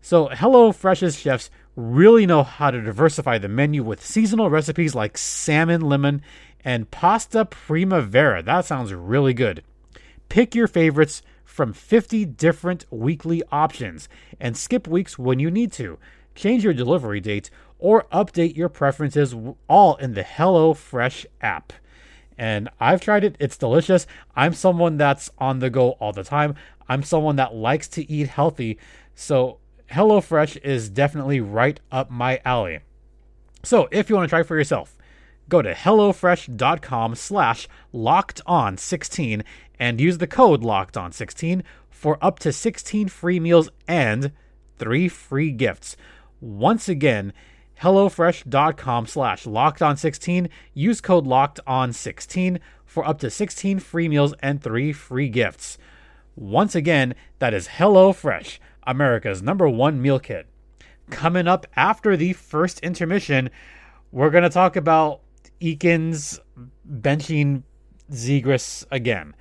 So, 0.00 0.28
Hello 0.28 0.72
Fresh's 0.72 1.18
chefs 1.18 1.50
really 1.76 2.24
know 2.24 2.44
how 2.44 2.70
to 2.70 2.80
diversify 2.80 3.36
the 3.36 3.48
menu 3.48 3.82
with 3.82 4.02
seasonal 4.02 4.48
recipes 4.48 4.94
like 4.94 5.18
salmon 5.18 5.82
lemon 5.82 6.22
and 6.64 6.90
pasta 6.90 7.44
primavera. 7.44 8.42
That 8.42 8.64
sounds 8.64 8.94
really 8.94 9.34
good. 9.34 9.62
Pick 10.30 10.54
your 10.54 10.66
favorites 10.66 11.20
from 11.44 11.74
50 11.74 12.24
different 12.24 12.86
weekly 12.90 13.42
options 13.52 14.08
and 14.40 14.56
skip 14.56 14.88
weeks 14.88 15.18
when 15.18 15.40
you 15.40 15.50
need 15.50 15.72
to. 15.72 15.98
Change 16.34 16.64
your 16.64 16.72
delivery 16.72 17.20
date 17.20 17.50
or 17.84 18.06
update 18.10 18.56
your 18.56 18.70
preferences 18.70 19.34
all 19.68 19.94
in 19.96 20.14
the 20.14 20.22
HelloFresh 20.22 21.26
app. 21.42 21.70
And 22.38 22.70
I've 22.80 23.02
tried 23.02 23.24
it, 23.24 23.36
it's 23.38 23.58
delicious. 23.58 24.06
I'm 24.34 24.54
someone 24.54 24.96
that's 24.96 25.28
on 25.36 25.58
the 25.58 25.68
go 25.68 25.90
all 26.00 26.14
the 26.14 26.24
time. 26.24 26.54
I'm 26.88 27.02
someone 27.02 27.36
that 27.36 27.54
likes 27.54 27.86
to 27.88 28.10
eat 28.10 28.28
healthy. 28.28 28.78
So 29.14 29.58
HelloFresh 29.90 30.64
is 30.64 30.88
definitely 30.88 31.42
right 31.42 31.78
up 31.92 32.10
my 32.10 32.40
alley. 32.42 32.80
So 33.62 33.86
if 33.92 34.08
you 34.08 34.16
want 34.16 34.30
to 34.30 34.30
try 34.30 34.44
for 34.44 34.56
yourself, 34.56 34.96
go 35.50 35.60
to 35.60 35.74
HelloFresh.com 35.74 37.14
slash 37.16 37.68
locked 37.92 38.40
on 38.46 38.78
16 38.78 39.44
and 39.78 40.00
use 40.00 40.16
the 40.16 40.26
code 40.26 40.62
locked 40.62 40.96
on 40.96 41.12
16 41.12 41.62
for 41.90 42.16
up 42.22 42.38
to 42.38 42.50
16 42.50 43.08
free 43.08 43.38
meals 43.38 43.68
and 43.86 44.32
three 44.78 45.06
free 45.06 45.50
gifts. 45.50 45.98
Once 46.40 46.88
again, 46.88 47.34
HelloFresh.com 47.80 49.06
slash 49.06 49.46
locked 49.46 49.82
on 49.82 49.96
16. 49.96 50.48
Use 50.72 51.00
code 51.00 51.26
locked 51.26 51.60
on 51.66 51.92
16 51.92 52.60
for 52.84 53.06
up 53.06 53.18
to 53.18 53.30
16 53.30 53.78
free 53.80 54.08
meals 54.08 54.34
and 54.40 54.62
three 54.62 54.92
free 54.92 55.28
gifts. 55.28 55.78
Once 56.36 56.74
again, 56.74 57.14
that 57.38 57.54
is 57.54 57.68
HelloFresh, 57.68 58.58
America's 58.86 59.42
number 59.42 59.68
one 59.68 60.00
meal 60.00 60.18
kit. 60.18 60.46
Coming 61.10 61.46
up 61.46 61.66
after 61.76 62.16
the 62.16 62.32
first 62.32 62.80
intermission, 62.80 63.50
we're 64.10 64.30
going 64.30 64.44
to 64.44 64.50
talk 64.50 64.76
about 64.76 65.20
Eakins 65.60 66.38
benching 66.88 67.62
Zegras 68.10 68.84
again. 68.90 69.34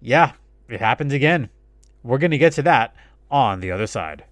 Yeah, 0.00 0.32
it 0.68 0.80
happens 0.80 1.12
again. 1.12 1.50
We're 2.02 2.18
going 2.18 2.30
to 2.30 2.38
get 2.38 2.52
to 2.54 2.62
that 2.62 2.94
on 3.30 3.60
the 3.60 3.72
other 3.72 3.86
side. 3.86 4.24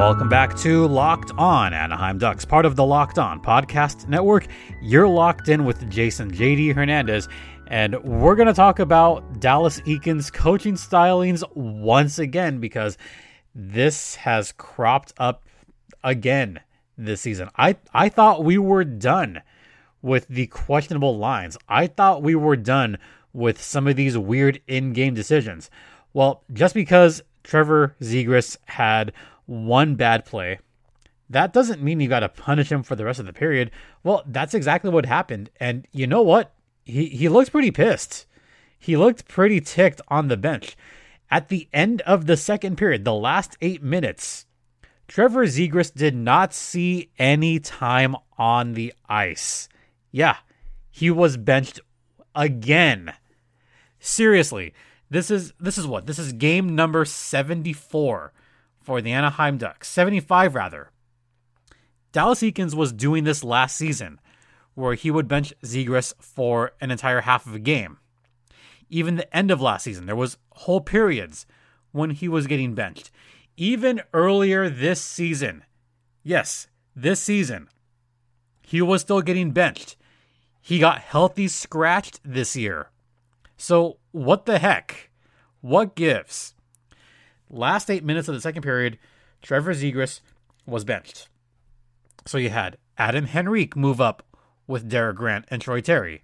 Welcome 0.00 0.30
back 0.30 0.56
to 0.60 0.88
Locked 0.88 1.30
On 1.36 1.74
Anaheim 1.74 2.16
Ducks, 2.16 2.46
part 2.46 2.64
of 2.64 2.74
the 2.74 2.86
Locked 2.86 3.18
On 3.18 3.38
Podcast 3.38 4.08
Network. 4.08 4.46
You're 4.80 5.06
locked 5.06 5.50
in 5.50 5.66
with 5.66 5.90
Jason 5.90 6.32
JD 6.32 6.74
Hernandez, 6.74 7.28
and 7.66 8.02
we're 8.02 8.34
going 8.34 8.48
to 8.48 8.54
talk 8.54 8.78
about 8.78 9.40
Dallas 9.40 9.78
Eakins' 9.80 10.32
coaching 10.32 10.76
stylings 10.76 11.44
once 11.54 12.18
again 12.18 12.60
because 12.60 12.96
this 13.54 14.14
has 14.14 14.52
cropped 14.52 15.12
up 15.18 15.44
again 16.02 16.60
this 16.96 17.20
season. 17.20 17.50
I, 17.58 17.76
I 17.92 18.08
thought 18.08 18.42
we 18.42 18.56
were 18.56 18.84
done 18.84 19.42
with 20.00 20.26
the 20.28 20.46
questionable 20.46 21.18
lines. 21.18 21.58
I 21.68 21.88
thought 21.88 22.22
we 22.22 22.34
were 22.34 22.56
done 22.56 22.96
with 23.34 23.62
some 23.62 23.86
of 23.86 23.96
these 23.96 24.16
weird 24.16 24.62
in 24.66 24.94
game 24.94 25.12
decisions. 25.12 25.70
Well, 26.14 26.42
just 26.54 26.72
because 26.74 27.22
Trevor 27.44 27.96
Zegras 28.00 28.56
had 28.64 29.12
one 29.50 29.96
bad 29.96 30.24
play, 30.24 30.60
that 31.28 31.52
doesn't 31.52 31.82
mean 31.82 32.00
you 32.00 32.08
got 32.08 32.20
to 32.20 32.28
punish 32.28 32.70
him 32.70 32.82
for 32.82 32.94
the 32.94 33.04
rest 33.04 33.18
of 33.18 33.26
the 33.26 33.32
period. 33.32 33.70
Well, 34.04 34.22
that's 34.26 34.54
exactly 34.54 34.90
what 34.90 35.06
happened. 35.06 35.50
And 35.58 35.86
you 35.92 36.06
know 36.06 36.22
what? 36.22 36.54
He 36.84 37.06
he 37.08 37.28
looked 37.28 37.52
pretty 37.52 37.70
pissed. 37.70 38.26
He 38.78 38.96
looked 38.96 39.28
pretty 39.28 39.60
ticked 39.60 40.00
on 40.08 40.28
the 40.28 40.36
bench. 40.36 40.76
At 41.30 41.48
the 41.48 41.68
end 41.72 42.00
of 42.02 42.26
the 42.26 42.36
second 42.36 42.76
period, 42.76 43.04
the 43.04 43.14
last 43.14 43.56
8 43.60 43.82
minutes, 43.82 44.46
Trevor 45.06 45.46
Zegras 45.46 45.94
did 45.94 46.14
not 46.14 46.54
see 46.54 47.10
any 47.18 47.60
time 47.60 48.16
on 48.38 48.74
the 48.74 48.92
ice. 49.08 49.68
Yeah, 50.10 50.36
he 50.90 51.10
was 51.10 51.36
benched 51.36 51.80
again. 52.34 53.12
Seriously, 54.00 54.72
this 55.10 55.30
is 55.30 55.52
this 55.60 55.76
is 55.76 55.86
what? 55.86 56.06
This 56.06 56.18
is 56.18 56.32
game 56.32 56.74
number 56.74 57.04
74 57.04 58.32
for 58.80 59.00
the 59.00 59.12
Anaheim 59.12 59.58
Ducks, 59.58 59.88
75 59.88 60.54
rather. 60.54 60.90
Dallas 62.12 62.40
Eakins 62.40 62.74
was 62.74 62.92
doing 62.92 63.24
this 63.24 63.44
last 63.44 63.76
season, 63.76 64.18
where 64.74 64.94
he 64.94 65.10
would 65.10 65.28
bench 65.28 65.54
Zegras 65.62 66.14
for 66.20 66.72
an 66.80 66.90
entire 66.90 67.20
half 67.20 67.46
of 67.46 67.54
a 67.54 67.60
game. 67.60 67.98
Even 68.88 69.16
the 69.16 69.36
end 69.36 69.50
of 69.50 69.60
last 69.60 69.84
season, 69.84 70.06
there 70.06 70.16
was 70.16 70.38
whole 70.52 70.80
periods 70.80 71.46
when 71.92 72.10
he 72.10 72.28
was 72.28 72.46
getting 72.46 72.74
benched. 72.74 73.10
Even 73.56 74.02
earlier 74.12 74.68
this 74.68 75.00
season, 75.00 75.64
yes, 76.22 76.66
this 76.96 77.20
season, 77.20 77.68
he 78.62 78.82
was 78.82 79.02
still 79.02 79.20
getting 79.20 79.52
benched. 79.52 79.96
He 80.60 80.78
got 80.78 81.00
healthy 81.00 81.48
scratched 81.48 82.20
this 82.24 82.56
year. 82.56 82.90
So, 83.56 83.98
what 84.12 84.46
the 84.46 84.58
heck? 84.58 85.10
What 85.60 85.94
gives? 85.94 86.54
Last 87.50 87.90
eight 87.90 88.04
minutes 88.04 88.28
of 88.28 88.34
the 88.34 88.40
second 88.40 88.62
period, 88.62 88.98
Trevor 89.42 89.74
Zegras 89.74 90.20
was 90.66 90.84
benched. 90.84 91.28
So 92.26 92.38
you 92.38 92.50
had 92.50 92.78
Adam 92.96 93.26
Henrique 93.34 93.76
move 93.76 94.00
up 94.00 94.24
with 94.66 94.88
Derek 94.88 95.16
Grant 95.16 95.46
and 95.48 95.60
Troy 95.60 95.80
Terry. 95.80 96.22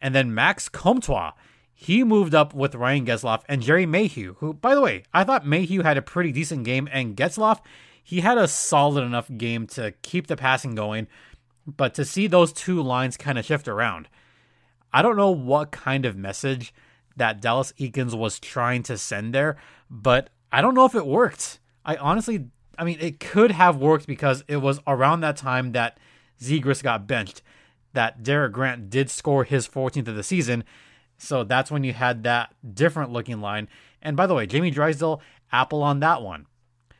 And 0.00 0.14
then 0.14 0.34
Max 0.34 0.68
Comtois, 0.68 1.32
he 1.74 2.02
moved 2.02 2.34
up 2.34 2.54
with 2.54 2.74
Ryan 2.74 3.04
Getzlaf 3.04 3.42
and 3.48 3.60
Jerry 3.60 3.84
Mayhew, 3.84 4.36
who, 4.38 4.54
by 4.54 4.74
the 4.74 4.80
way, 4.80 5.02
I 5.12 5.24
thought 5.24 5.46
Mayhew 5.46 5.82
had 5.82 5.98
a 5.98 6.02
pretty 6.02 6.32
decent 6.32 6.64
game, 6.64 6.88
and 6.90 7.16
Getzlaf, 7.16 7.60
he 8.02 8.20
had 8.20 8.38
a 8.38 8.48
solid 8.48 9.04
enough 9.04 9.28
game 9.36 9.66
to 9.68 9.92
keep 10.00 10.26
the 10.26 10.36
passing 10.36 10.74
going. 10.74 11.06
But 11.66 11.92
to 11.94 12.04
see 12.04 12.28
those 12.28 12.52
two 12.52 12.80
lines 12.80 13.16
kind 13.16 13.38
of 13.38 13.44
shift 13.44 13.68
around, 13.68 14.08
I 14.92 15.02
don't 15.02 15.16
know 15.16 15.30
what 15.30 15.72
kind 15.72 16.06
of 16.06 16.16
message 16.16 16.72
that 17.16 17.40
Dallas 17.40 17.72
Eakins 17.78 18.16
was 18.16 18.38
trying 18.38 18.82
to 18.84 18.96
send 18.96 19.34
there, 19.34 19.56
but 19.90 20.30
I 20.52 20.60
don't 20.60 20.74
know 20.74 20.84
if 20.84 20.94
it 20.94 21.06
worked. 21.06 21.60
I 21.84 21.96
honestly, 21.96 22.46
I 22.78 22.84
mean, 22.84 22.98
it 23.00 23.20
could 23.20 23.50
have 23.50 23.76
worked 23.76 24.06
because 24.06 24.44
it 24.48 24.58
was 24.58 24.80
around 24.86 25.20
that 25.20 25.36
time 25.36 25.72
that 25.72 25.98
Zegras 26.40 26.82
got 26.82 27.06
benched, 27.06 27.42
that 27.92 28.22
Derek 28.22 28.52
Grant 28.52 28.90
did 28.90 29.10
score 29.10 29.44
his 29.44 29.68
14th 29.68 30.08
of 30.08 30.16
the 30.16 30.22
season. 30.22 30.64
So 31.18 31.44
that's 31.44 31.70
when 31.70 31.84
you 31.84 31.92
had 31.92 32.22
that 32.24 32.54
different 32.74 33.12
looking 33.12 33.40
line. 33.40 33.68
And 34.02 34.16
by 34.16 34.26
the 34.26 34.34
way, 34.34 34.46
Jamie 34.46 34.70
Drysdale, 34.70 35.20
Apple 35.50 35.82
on 35.82 36.00
that 36.00 36.22
one. 36.22 36.46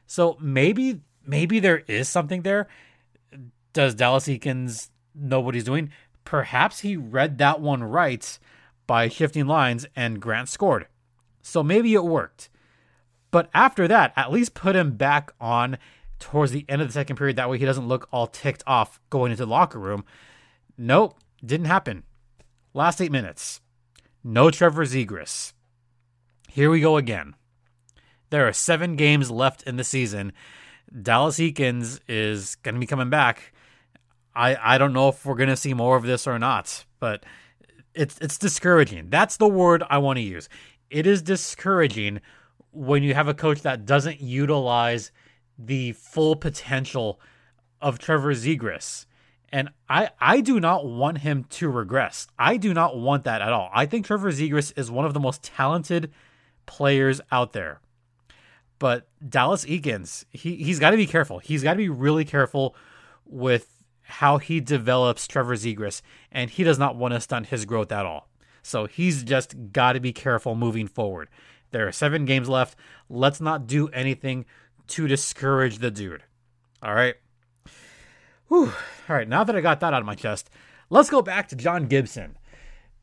So 0.06 0.36
maybe, 0.40 1.00
maybe 1.24 1.60
there 1.60 1.82
is 1.86 2.08
something 2.08 2.42
there. 2.42 2.68
Does 3.72 3.94
Dallas 3.94 4.26
Eakins 4.26 4.88
know 5.14 5.40
what 5.40 5.54
he's 5.54 5.64
doing? 5.64 5.90
Perhaps 6.24 6.80
he 6.80 6.96
read 6.96 7.38
that 7.38 7.60
one 7.60 7.84
right 7.84 8.38
by 8.86 9.08
shifting 9.08 9.46
lines 9.46 9.86
and 9.94 10.20
Grant 10.20 10.48
scored. 10.48 10.86
So 11.42 11.62
maybe 11.62 11.94
it 11.94 12.04
worked. 12.04 12.48
But 13.36 13.50
after 13.52 13.86
that, 13.86 14.14
at 14.16 14.32
least 14.32 14.54
put 14.54 14.76
him 14.76 14.92
back 14.92 15.30
on 15.38 15.76
towards 16.18 16.52
the 16.52 16.64
end 16.70 16.80
of 16.80 16.88
the 16.88 16.94
second 16.94 17.16
period. 17.16 17.36
That 17.36 17.50
way 17.50 17.58
he 17.58 17.66
doesn't 17.66 17.86
look 17.86 18.08
all 18.10 18.26
ticked 18.26 18.62
off 18.66 18.98
going 19.10 19.30
into 19.30 19.44
the 19.44 19.50
locker 19.50 19.78
room. 19.78 20.06
Nope, 20.78 21.18
didn't 21.44 21.66
happen. 21.66 22.04
Last 22.72 22.98
eight 22.98 23.12
minutes. 23.12 23.60
No 24.24 24.50
Trevor 24.50 24.86
Zegras. 24.86 25.52
Here 26.48 26.70
we 26.70 26.80
go 26.80 26.96
again. 26.96 27.34
There 28.30 28.48
are 28.48 28.54
seven 28.54 28.96
games 28.96 29.30
left 29.30 29.64
in 29.64 29.76
the 29.76 29.84
season. 29.84 30.32
Dallas 31.02 31.36
Eakins 31.36 32.00
is 32.08 32.54
going 32.62 32.76
to 32.76 32.80
be 32.80 32.86
coming 32.86 33.10
back. 33.10 33.52
I, 34.34 34.56
I 34.76 34.78
don't 34.78 34.94
know 34.94 35.10
if 35.10 35.26
we're 35.26 35.34
going 35.34 35.50
to 35.50 35.58
see 35.58 35.74
more 35.74 35.98
of 35.98 36.04
this 36.04 36.26
or 36.26 36.38
not, 36.38 36.86
but 37.00 37.26
it's 37.92 38.16
it's 38.18 38.38
discouraging. 38.38 39.10
That's 39.10 39.36
the 39.36 39.46
word 39.46 39.82
I 39.90 39.98
want 39.98 40.16
to 40.16 40.22
use. 40.22 40.48
It 40.88 41.06
is 41.06 41.20
discouraging 41.20 42.22
when 42.76 43.02
you 43.02 43.14
have 43.14 43.28
a 43.28 43.34
coach 43.34 43.62
that 43.62 43.86
doesn't 43.86 44.20
utilize 44.20 45.10
the 45.58 45.92
full 45.92 46.36
potential 46.36 47.20
of 47.80 47.98
Trevor 47.98 48.34
Zegras. 48.34 49.06
And 49.50 49.70
I, 49.88 50.10
I 50.20 50.40
do 50.40 50.60
not 50.60 50.86
want 50.86 51.18
him 51.18 51.44
to 51.50 51.70
regress. 51.70 52.26
I 52.38 52.56
do 52.56 52.74
not 52.74 52.98
want 52.98 53.24
that 53.24 53.40
at 53.40 53.52
all. 53.52 53.70
I 53.72 53.86
think 53.86 54.04
Trevor 54.04 54.30
Zegras 54.30 54.72
is 54.76 54.90
one 54.90 55.06
of 55.06 55.14
the 55.14 55.20
most 55.20 55.42
talented 55.42 56.12
players 56.66 57.20
out 57.30 57.52
there. 57.52 57.80
But 58.78 59.08
Dallas 59.26 59.64
Eakins, 59.64 60.24
he, 60.30 60.56
he's 60.56 60.78
got 60.78 60.90
to 60.90 60.96
be 60.96 61.06
careful. 61.06 61.38
He's 61.38 61.62
got 61.62 61.74
to 61.74 61.78
be 61.78 61.88
really 61.88 62.24
careful 62.24 62.74
with 63.24 63.82
how 64.02 64.38
he 64.38 64.60
develops 64.60 65.26
Trevor 65.26 65.54
Zegras. 65.54 66.02
And 66.30 66.50
he 66.50 66.64
does 66.64 66.78
not 66.78 66.96
want 66.96 67.14
to 67.14 67.20
stunt 67.20 67.46
his 67.46 67.64
growth 67.64 67.90
at 67.92 68.04
all. 68.04 68.28
So 68.62 68.86
he's 68.86 69.22
just 69.22 69.72
got 69.72 69.92
to 69.92 70.00
be 70.00 70.12
careful 70.12 70.54
moving 70.54 70.88
forward. 70.88 71.28
There 71.70 71.86
are 71.86 71.92
seven 71.92 72.24
games 72.24 72.48
left. 72.48 72.76
Let's 73.08 73.40
not 73.40 73.66
do 73.66 73.88
anything 73.88 74.46
to 74.88 75.08
discourage 75.08 75.78
the 75.78 75.90
dude. 75.90 76.22
All 76.82 76.94
right. 76.94 77.14
Whew. 78.48 78.72
All 79.08 79.16
right. 79.16 79.28
Now 79.28 79.44
that 79.44 79.56
I 79.56 79.60
got 79.60 79.80
that 79.80 79.92
out 79.92 80.00
of 80.00 80.06
my 80.06 80.14
chest, 80.14 80.50
let's 80.90 81.10
go 81.10 81.22
back 81.22 81.48
to 81.48 81.56
John 81.56 81.86
Gibson 81.86 82.36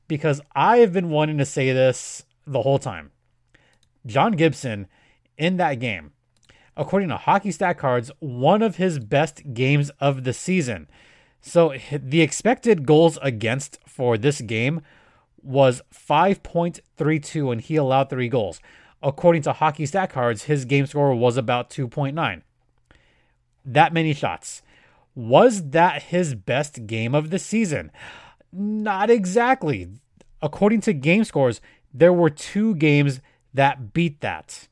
because 0.07 0.41
I 0.55 0.77
have 0.77 0.93
been 0.93 1.09
wanting 1.09 1.37
to 1.37 1.45
say 1.45 1.71
this 1.71 2.25
the 2.45 2.61
whole 2.61 2.79
time. 2.79 3.11
John 4.05 4.33
Gibson 4.33 4.87
in 5.37 5.57
that 5.57 5.75
game, 5.79 6.11
according 6.75 7.09
to 7.09 7.17
Hockey 7.17 7.51
Stat 7.51 7.77
Cards, 7.77 8.11
one 8.19 8.61
of 8.61 8.75
his 8.77 8.99
best 8.99 9.53
games 9.53 9.89
of 9.99 10.23
the 10.23 10.33
season. 10.33 10.87
So 11.41 11.73
the 11.91 12.21
expected 12.21 12.85
goals 12.85 13.17
against 13.21 13.79
for 13.85 14.17
this 14.17 14.41
game 14.41 14.81
was 15.43 15.81
5.32 15.93 17.51
and 17.51 17.61
he 17.61 17.75
allowed 17.75 18.09
3 18.09 18.29
goals. 18.29 18.59
According 19.01 19.41
to 19.43 19.53
Hockey 19.53 19.85
Stat 19.85 20.09
Cards, 20.11 20.43
his 20.43 20.65
game 20.65 20.85
score 20.85 21.13
was 21.13 21.37
about 21.37 21.69
2.9. 21.69 22.41
That 23.65 23.93
many 23.93 24.13
shots. 24.13 24.61
Was 25.15 25.69
that 25.69 26.03
his 26.03 26.33
best 26.35 26.87
game 26.87 27.13
of 27.13 27.29
the 27.29 27.39
season? 27.39 27.91
Not 28.51 29.09
exactly. 29.09 29.89
According 30.41 30.81
to 30.81 30.93
game 30.93 31.23
scores, 31.23 31.61
there 31.93 32.13
were 32.13 32.29
two 32.29 32.75
games 32.75 33.19
that 33.53 33.93
beat 33.93 34.21
that. 34.21 34.67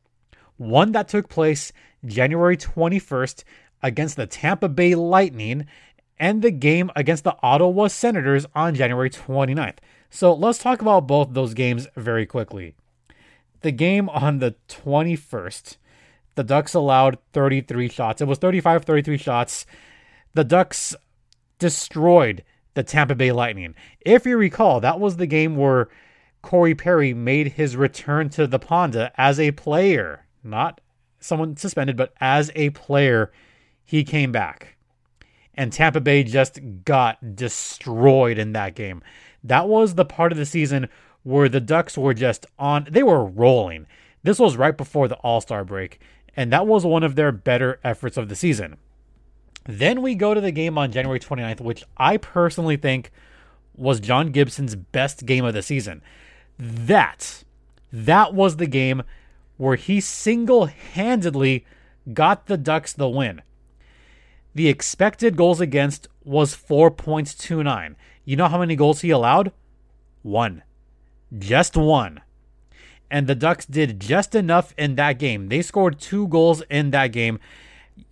One 0.58 0.92
that 0.94 1.08
took 1.08 1.30
place 1.30 1.72
January 2.06 2.58
21st 2.58 3.44
against 3.84 4.16
the 4.16 4.28
Tampa 4.28 4.70
Bay 4.70 4.96
Lightning, 4.96 5.66
and 6.20 6.42
the 6.42 6.52
game 6.52 6.92
against 6.96 7.24
the 7.24 7.36
Ottawa 7.42 7.88
Senators 7.88 8.46
on 8.54 8.76
January 8.76 9.10
29th. 9.10 9.78
So 10.12 10.34
let's 10.34 10.60
talk 10.60 10.82
about 10.82 11.08
both 11.08 11.30
those 11.32 11.54
games 11.54 11.88
very 11.96 12.26
quickly. 12.26 12.76
The 13.62 13.72
game 13.72 14.10
on 14.10 14.40
the 14.40 14.56
21st, 14.68 15.78
the 16.36 16.44
Ducks 16.44 16.74
allowed 16.74 17.18
33 17.32 17.88
shots. 17.88 18.22
It 18.22 18.28
was 18.28 18.38
35 18.38 18.84
33 18.84 19.18
shots. 19.18 19.66
The 20.34 20.44
Ducks 20.44 20.96
destroyed 21.60 22.44
the 22.74 22.84
Tampa 22.84 23.16
Bay 23.16 23.32
Lightning. 23.32 23.74
If 24.02 24.26
you 24.26 24.36
recall, 24.38 24.82
that 24.82 25.00
was 25.00 25.16
the 25.16 25.28
game 25.28 25.56
where 25.56 25.88
Corey 26.42 26.76
Perry 26.76 27.14
made 27.14 27.54
his 27.54 27.78
return 27.78 28.30
to 28.32 28.48
the 28.48 28.60
Ponda 28.60 29.12
as 29.16 29.40
a 29.40 29.52
player, 29.52 30.26
not 30.44 30.82
someone 31.22 31.56
suspended, 31.56 31.96
but 31.96 32.14
as 32.20 32.52
a 32.56 32.72
player, 32.72 33.32
he 33.86 34.04
came 34.04 34.34
back. 34.34 34.76
And 35.54 35.72
Tampa 35.72 36.02
Bay 36.02 36.24
just 36.24 36.60
got 36.84 37.36
destroyed 37.36 38.38
in 38.38 38.54
that 38.54 38.76
game. 38.76 39.04
That 39.44 39.68
was 39.68 39.96
the 39.96 40.06
part 40.06 40.32
of 40.32 40.38
the 40.38 40.46
season 40.46 40.90
where 41.24 41.50
the 41.50 41.60
Ducks 41.60 41.98
were 41.98 42.14
just 42.14 42.46
on, 42.58 42.88
they 42.90 43.04
were 43.04 43.24
rolling. 43.24 43.88
This 44.24 44.40
was 44.40 44.58
right 44.58 44.76
before 44.76 45.08
the 45.08 45.16
All 45.16 45.42
Star 45.42 45.64
break, 45.64 46.00
and 46.36 46.52
that 46.52 46.68
was 46.68 46.86
one 46.86 47.04
of 47.04 47.16
their 47.16 47.32
better 47.32 47.80
efforts 47.84 48.18
of 48.18 48.30
the 48.30 48.36
season. 48.36 48.78
Then 49.66 50.02
we 50.02 50.16
go 50.16 50.34
to 50.34 50.42
the 50.42 50.52
game 50.52 50.78
on 50.78 50.92
January 50.92 51.20
29th, 51.20 51.62
which 51.62 51.84
I 51.98 52.18
personally 52.18 52.78
think 52.78 53.12
was 53.76 54.00
John 54.00 54.32
Gibson's 54.32 54.76
best 54.76 55.26
game 55.26 55.46
of 55.46 55.54
the 55.54 55.62
season. 55.62 56.02
That, 56.58 57.44
that 57.92 58.34
was 58.34 58.58
the 58.58 58.68
game 58.68 59.04
where 59.58 59.76
he 59.76 60.02
single 60.02 60.66
handedly 60.66 61.66
got 62.14 62.48
the 62.48 62.58
Ducks 62.58 62.94
the 62.94 63.08
win. 63.08 63.42
The 64.54 64.68
expected 64.68 65.38
goals 65.38 65.62
against 65.62 66.08
was 66.24 66.56
4.29. 66.56 67.96
You 68.26 68.36
know 68.36 68.48
how 68.48 68.60
many 68.60 68.76
goals 68.76 69.02
he 69.02 69.10
allowed? 69.10 69.52
One. 70.22 70.64
Just 71.38 71.78
one. 71.78 72.22
And 73.10 73.28
the 73.28 73.36
Ducks 73.36 73.66
did 73.66 74.00
just 74.00 74.36
enough 74.36 74.74
in 74.78 74.96
that 74.96 75.20
game. 75.20 75.50
They 75.50 75.62
scored 75.62 76.00
two 76.00 76.28
goals 76.28 76.62
in 76.70 76.92
that 76.92 77.08
game. 77.08 77.40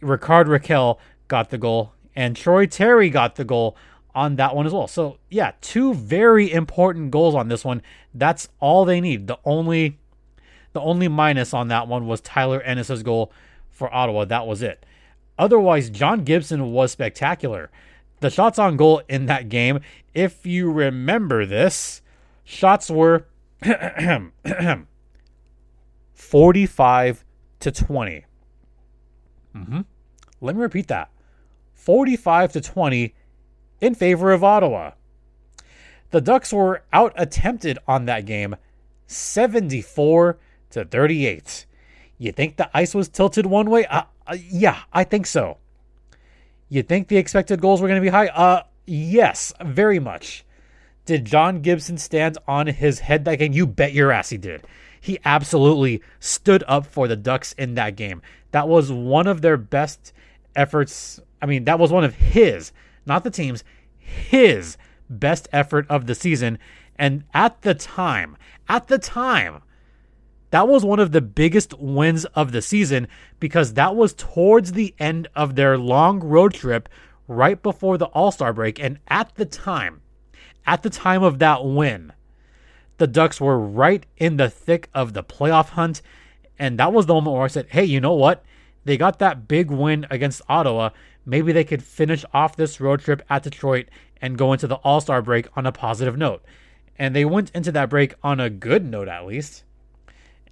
Rickard 0.02 0.48
Rakell 0.48 0.98
got 1.28 1.50
the 1.50 1.58
goal, 1.58 1.94
and 2.16 2.36
Troy 2.36 2.66
Terry 2.66 3.10
got 3.10 3.36
the 3.36 3.46
goal 3.46 3.78
on 4.14 4.36
that 4.36 4.56
one 4.56 4.66
as 4.66 4.74
well. 4.74 4.88
So, 4.88 5.18
yeah, 5.30 5.54
two 5.62 5.94
very 5.94 6.52
important 6.52 7.12
goals 7.12 7.36
on 7.36 7.48
this 7.48 7.64
one. 7.64 7.82
That's 8.14 8.50
all 8.60 8.84
they 8.84 9.00
need. 9.00 9.28
The 9.28 9.40
only 9.46 9.98
the 10.74 10.82
only 10.82 11.08
minus 11.08 11.54
on 11.54 11.68
that 11.70 11.88
one 11.88 12.06
was 12.06 12.22
Tyler 12.22 12.62
Ennis's 12.62 13.04
goal 13.04 13.32
for 13.70 13.94
Ottawa. 13.94 14.26
That 14.26 14.46
was 14.46 14.62
it. 14.62 14.86
Otherwise, 15.40 15.90
John 15.90 16.24
Gibson 16.26 16.72
was 16.74 16.92
spectacular. 16.92 17.72
The 18.20 18.30
shots 18.30 18.60
on 18.60 18.76
goal 18.76 19.02
in 19.08 19.26
that 19.28 19.48
game, 19.48 19.80
if 20.14 20.46
you 20.46 20.70
remember 20.70 21.46
this, 21.46 22.02
shots 22.44 22.92
were 22.92 23.26
45 26.14 27.26
to 27.62 27.72
20. 27.72 28.26
Mm-hmm. 29.56 29.82
Let 30.42 30.56
me 30.56 30.62
repeat 30.62 30.88
that 30.90 31.10
45 31.74 32.52
to 32.54 32.62
20 32.62 33.16
in 33.80 33.96
favor 33.96 34.32
of 34.32 34.44
Ottawa. 34.44 34.92
The 36.12 36.20
Ducks 36.20 36.52
were 36.52 36.84
out 36.92 37.14
attempted 37.16 37.80
on 37.88 38.06
that 38.06 38.26
game 38.26 38.58
74 39.08 40.38
to 40.72 40.84
38. 40.84 41.66
You 42.18 42.34
think 42.34 42.58
the 42.58 42.70
ice 42.74 42.94
was 42.94 43.08
tilted 43.08 43.46
one 43.46 43.70
way? 43.70 43.86
Uh, 43.86 44.04
uh, 44.30 44.38
yeah, 44.50 44.80
I 44.94 45.04
think 45.04 45.26
so. 45.26 45.58
You 46.70 46.84
think 46.84 47.08
the 47.08 47.18
expected 47.18 47.62
goals 47.62 47.82
were 47.82 47.88
going 47.88 48.02
to 48.02 48.06
be 48.06 48.10
high? 48.10 48.28
Uh, 48.28 48.64
yes, 48.86 49.54
very 49.62 50.00
much. 50.00 50.46
Did 51.06 51.26
John 51.26 51.62
Gibson 51.62 51.98
stand 51.98 52.38
on 52.48 52.68
his 52.68 53.00
head 53.00 53.26
that 53.26 53.40
game? 53.40 53.54
You 53.54 53.66
bet 53.66 53.94
your 53.94 54.12
ass 54.12 54.30
he 54.30 54.38
did. 54.38 54.64
He 55.02 55.18
absolutely 55.26 56.04
stood 56.20 56.64
up 56.68 56.86
for 56.86 57.08
the 57.08 57.16
Ducks 57.16 57.54
in 57.54 57.74
that 57.76 57.96
game. 57.96 58.22
That 58.52 58.68
was 58.68 58.92
one 58.92 59.26
of 59.26 59.42
their 59.42 59.58
best 59.58 60.14
efforts. 60.56 61.20
I 61.42 61.48
mean, 61.48 61.64
that 61.66 61.80
was 61.80 61.92
one 61.92 62.04
of 62.04 62.16
his, 62.16 62.72
not 63.06 63.24
the 63.24 63.32
team's, 63.32 63.64
his 63.98 64.78
best 65.10 65.48
effort 65.52 65.88
of 65.90 66.06
the 66.06 66.16
season. 66.16 66.60
And 66.98 67.24
at 67.34 67.64
the 67.64 67.74
time, 67.74 68.38
at 68.68 68.88
the 68.88 69.00
time, 69.00 69.64
that 70.52 70.68
was 70.68 70.84
one 70.84 71.00
of 71.00 71.12
the 71.12 71.22
biggest 71.22 71.78
wins 71.80 72.26
of 72.26 72.52
the 72.52 72.62
season 72.62 73.08
because 73.40 73.74
that 73.74 73.96
was 73.96 74.14
towards 74.14 74.72
the 74.72 74.96
end 75.00 75.28
of 75.36 75.56
their 75.56 75.78
long 75.78 76.20
road 76.20 76.54
trip 76.54 76.90
right 77.28 77.62
before 77.62 77.98
the 77.98 78.08
All 78.08 78.32
Star 78.32 78.52
break. 78.54 78.80
And 78.80 79.00
at 79.08 79.36
the 79.36 79.46
time, 79.46 80.02
at 80.66 80.84
the 80.84 80.90
time 80.90 81.24
of 81.24 81.40
that 81.40 81.64
win, 81.64 82.14
the 82.98 83.08
Ducks 83.08 83.40
were 83.40 83.60
right 83.60 84.06
in 84.18 84.38
the 84.38 84.50
thick 84.50 84.90
of 84.94 85.14
the 85.14 85.24
playoff 85.24 85.70
hunt. 85.70 86.02
And 86.58 86.78
that 86.80 86.92
was 86.92 87.06
the 87.06 87.14
moment 87.14 87.36
where 87.36 87.46
I 87.46 87.48
said, 87.48 87.68
hey, 87.70 87.86
you 87.86 88.02
know 88.02 88.14
what? 88.14 88.44
They 88.86 88.98
got 88.98 89.20
that 89.20 89.48
big 89.48 89.70
win 89.70 90.08
against 90.10 90.42
Ottawa. 90.50 90.90
Maybe 91.26 91.52
they 91.52 91.64
could 91.64 91.84
finish 91.84 92.26
off 92.34 92.56
this 92.56 92.82
road 92.82 93.02
trip 93.02 93.22
at 93.30 93.44
Detroit 93.44 93.88
and 94.22 94.38
go 94.38 94.52
into 94.52 94.68
the 94.68 94.76
All 94.78 95.00
Star 95.00 95.22
break 95.22 95.48
on 95.56 95.66
a 95.66 95.72
positive 95.72 96.18
note. 96.18 96.44
And 96.98 97.16
they 97.16 97.24
went 97.24 97.52
into 97.54 97.72
that 97.72 97.90
break 97.90 98.16
on 98.24 98.40
a 98.40 98.50
good 98.50 98.84
note, 98.84 99.08
at 99.08 99.26
least. 99.26 99.64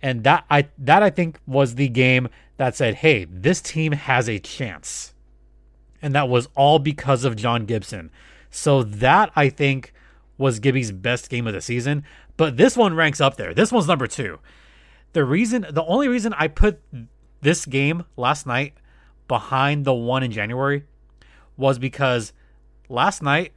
And 0.02 0.24
that 0.24 0.46
I 0.50 0.68
that 0.78 1.02
I 1.02 1.10
think 1.10 1.40
was 1.48 1.76
the 1.76 1.88
game 1.90 2.30
that 2.58 2.76
said, 2.76 2.96
"Hey, 2.96 3.26
this 3.26 3.62
team 3.62 3.94
has 3.94 4.30
a 4.30 4.40
chance." 4.40 5.14
And 6.02 6.14
that 6.14 6.30
was 6.30 6.48
all 6.56 6.80
because 6.80 7.26
of 7.26 7.36
John 7.36 7.66
Gibson. 7.66 8.12
So 8.52 8.84
that 8.84 9.32
I 9.36 9.50
think 9.50 9.94
was 10.38 10.60
Gibby's 10.60 10.92
best 10.92 11.30
game 11.30 11.48
of 11.48 11.54
the 11.54 11.62
season, 11.62 12.04
but 12.38 12.58
this 12.58 12.78
one 12.78 12.94
ranks 12.94 13.20
up 13.20 13.38
there. 13.38 13.54
This 13.54 13.72
one's 13.72 13.88
number 13.88 14.06
2. 14.06 14.38
The 15.14 15.26
reason 15.26 15.66
the 15.72 15.86
only 15.86 16.08
reason 16.08 16.34
I 16.38 16.48
put 16.48 16.80
this 17.42 17.66
game 17.66 18.06
last 18.16 18.46
night 18.46 18.76
behind 19.28 19.86
the 19.86 19.94
one 19.94 20.24
in 20.24 20.32
January 20.32 20.84
was 21.58 21.80
because 21.80 22.34
last 22.88 23.24
night 23.24 23.54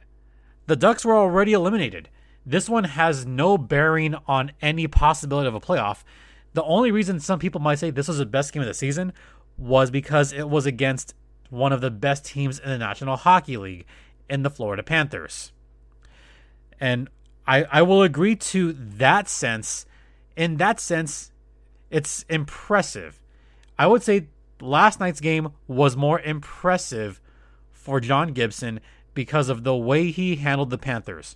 the 0.65 0.75
Ducks 0.75 1.05
were 1.05 1.15
already 1.15 1.53
eliminated. 1.53 2.09
This 2.45 2.67
one 2.67 2.85
has 2.85 3.25
no 3.25 3.57
bearing 3.57 4.15
on 4.27 4.51
any 4.61 4.87
possibility 4.87 5.47
of 5.47 5.53
a 5.55 5.59
playoff 5.59 6.03
the 6.53 6.63
only 6.63 6.91
reason 6.91 7.19
some 7.19 7.39
people 7.39 7.61
might 7.61 7.79
say 7.79 7.91
this 7.91 8.07
was 8.07 8.17
the 8.17 8.25
best 8.25 8.53
game 8.53 8.61
of 8.61 8.67
the 8.67 8.73
season 8.73 9.13
was 9.57 9.91
because 9.91 10.33
it 10.33 10.49
was 10.49 10.65
against 10.65 11.13
one 11.49 11.71
of 11.71 11.81
the 11.81 11.91
best 11.91 12.25
teams 12.25 12.59
in 12.59 12.69
the 12.69 12.77
National 12.77 13.17
Hockey 13.17 13.57
League 13.57 13.85
in 14.29 14.43
the 14.43 14.49
Florida 14.49 14.83
Panthers. 14.83 15.51
And 16.79 17.09
I, 17.45 17.63
I 17.71 17.81
will 17.81 18.01
agree 18.01 18.35
to 18.35 18.73
that 18.73 19.29
sense. 19.29 19.85
In 20.35 20.57
that 20.57 20.79
sense, 20.79 21.31
it's 21.89 22.23
impressive. 22.29 23.19
I 23.77 23.87
would 23.87 24.03
say 24.03 24.27
last 24.61 24.99
night's 24.99 25.19
game 25.19 25.49
was 25.67 25.97
more 25.97 26.19
impressive 26.21 27.19
for 27.71 27.99
John 27.99 28.33
Gibson 28.33 28.79
because 29.13 29.49
of 29.49 29.63
the 29.63 29.75
way 29.75 30.11
he 30.11 30.37
handled 30.37 30.69
the 30.69 30.77
Panthers. 30.77 31.35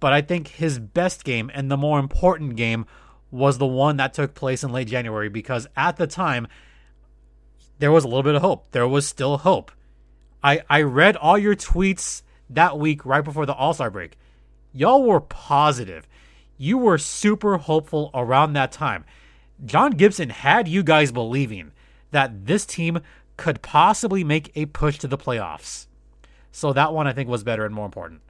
But 0.00 0.12
I 0.12 0.20
think 0.20 0.48
his 0.48 0.78
best 0.78 1.24
game 1.24 1.50
and 1.54 1.70
the 1.70 1.76
more 1.76 2.00
important 2.00 2.56
game 2.56 2.86
was 3.32 3.58
the 3.58 3.66
one 3.66 3.96
that 3.96 4.14
took 4.14 4.34
place 4.34 4.62
in 4.62 4.70
late 4.70 4.86
January 4.86 5.28
because 5.28 5.66
at 5.74 5.96
the 5.96 6.06
time 6.06 6.46
there 7.78 7.90
was 7.90 8.04
a 8.04 8.06
little 8.06 8.22
bit 8.22 8.36
of 8.36 8.42
hope. 8.42 8.70
There 8.70 8.86
was 8.86 9.06
still 9.06 9.38
hope. 9.38 9.72
I 10.44 10.62
I 10.70 10.82
read 10.82 11.16
all 11.16 11.38
your 11.38 11.56
tweets 11.56 12.22
that 12.50 12.78
week 12.78 13.04
right 13.04 13.24
before 13.24 13.46
the 13.46 13.54
All-Star 13.54 13.90
break. 13.90 14.18
Y'all 14.72 15.02
were 15.02 15.20
positive. 15.20 16.06
You 16.58 16.78
were 16.78 16.98
super 16.98 17.56
hopeful 17.56 18.10
around 18.14 18.52
that 18.52 18.70
time. 18.70 19.04
John 19.64 19.92
Gibson 19.92 20.30
had 20.30 20.68
you 20.68 20.82
guys 20.82 21.10
believing 21.10 21.72
that 22.10 22.46
this 22.46 22.66
team 22.66 23.00
could 23.36 23.62
possibly 23.62 24.22
make 24.22 24.52
a 24.54 24.66
push 24.66 24.98
to 24.98 25.08
the 25.08 25.18
playoffs. 25.18 25.86
So 26.50 26.72
that 26.74 26.92
one 26.92 27.06
I 27.06 27.12
think 27.12 27.28
was 27.28 27.42
better 27.42 27.64
and 27.64 27.74
more 27.74 27.86
important. 27.86 28.20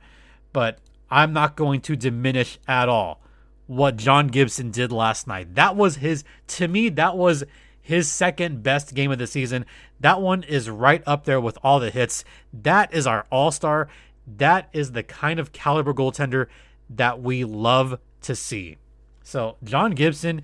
But 0.52 0.78
I'm 1.10 1.32
not 1.32 1.56
going 1.56 1.80
to 1.82 1.96
diminish 1.96 2.58
at 2.68 2.88
all 2.88 3.20
what 3.66 3.96
John 3.96 4.28
Gibson 4.28 4.70
did 4.70 4.92
last 4.92 5.26
night. 5.26 5.54
That 5.54 5.76
was 5.76 5.96
his, 5.96 6.24
to 6.48 6.68
me, 6.68 6.88
that 6.90 7.16
was 7.16 7.44
his 7.80 8.10
second 8.10 8.62
best 8.62 8.94
game 8.94 9.10
of 9.10 9.18
the 9.18 9.26
season. 9.26 9.66
That 10.00 10.20
one 10.20 10.42
is 10.42 10.70
right 10.70 11.02
up 11.06 11.24
there 11.24 11.40
with 11.40 11.58
all 11.62 11.80
the 11.80 11.90
hits. 11.90 12.24
That 12.52 12.92
is 12.94 13.06
our 13.06 13.26
all 13.30 13.50
star. 13.50 13.88
That 14.26 14.68
is 14.72 14.92
the 14.92 15.02
kind 15.02 15.40
of 15.40 15.52
caliber 15.52 15.92
goaltender 15.92 16.46
that 16.88 17.20
we 17.20 17.44
love 17.44 17.98
to 18.22 18.36
see. 18.36 18.78
So, 19.24 19.56
John 19.64 19.92
Gibson, 19.92 20.42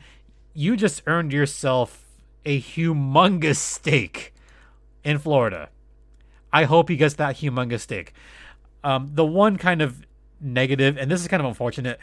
you 0.54 0.76
just 0.76 1.02
earned 1.07 1.33
yourself 1.33 2.04
a 2.44 2.61
humongous 2.61 3.57
steak 3.57 4.35
in 5.04 5.18
Florida. 5.18 5.68
I 6.52 6.64
hope 6.64 6.88
he 6.88 6.96
gets 6.96 7.14
that 7.14 7.37
humongous 7.37 7.81
steak. 7.81 8.12
Um, 8.83 9.11
the 9.12 9.24
one 9.24 9.57
kind 9.57 9.83
of 9.83 10.07
negative, 10.40 10.96
and 10.96 11.11
this 11.11 11.20
is 11.20 11.28
kind 11.28 11.40
of 11.40 11.46
unfortunate, 11.46 11.98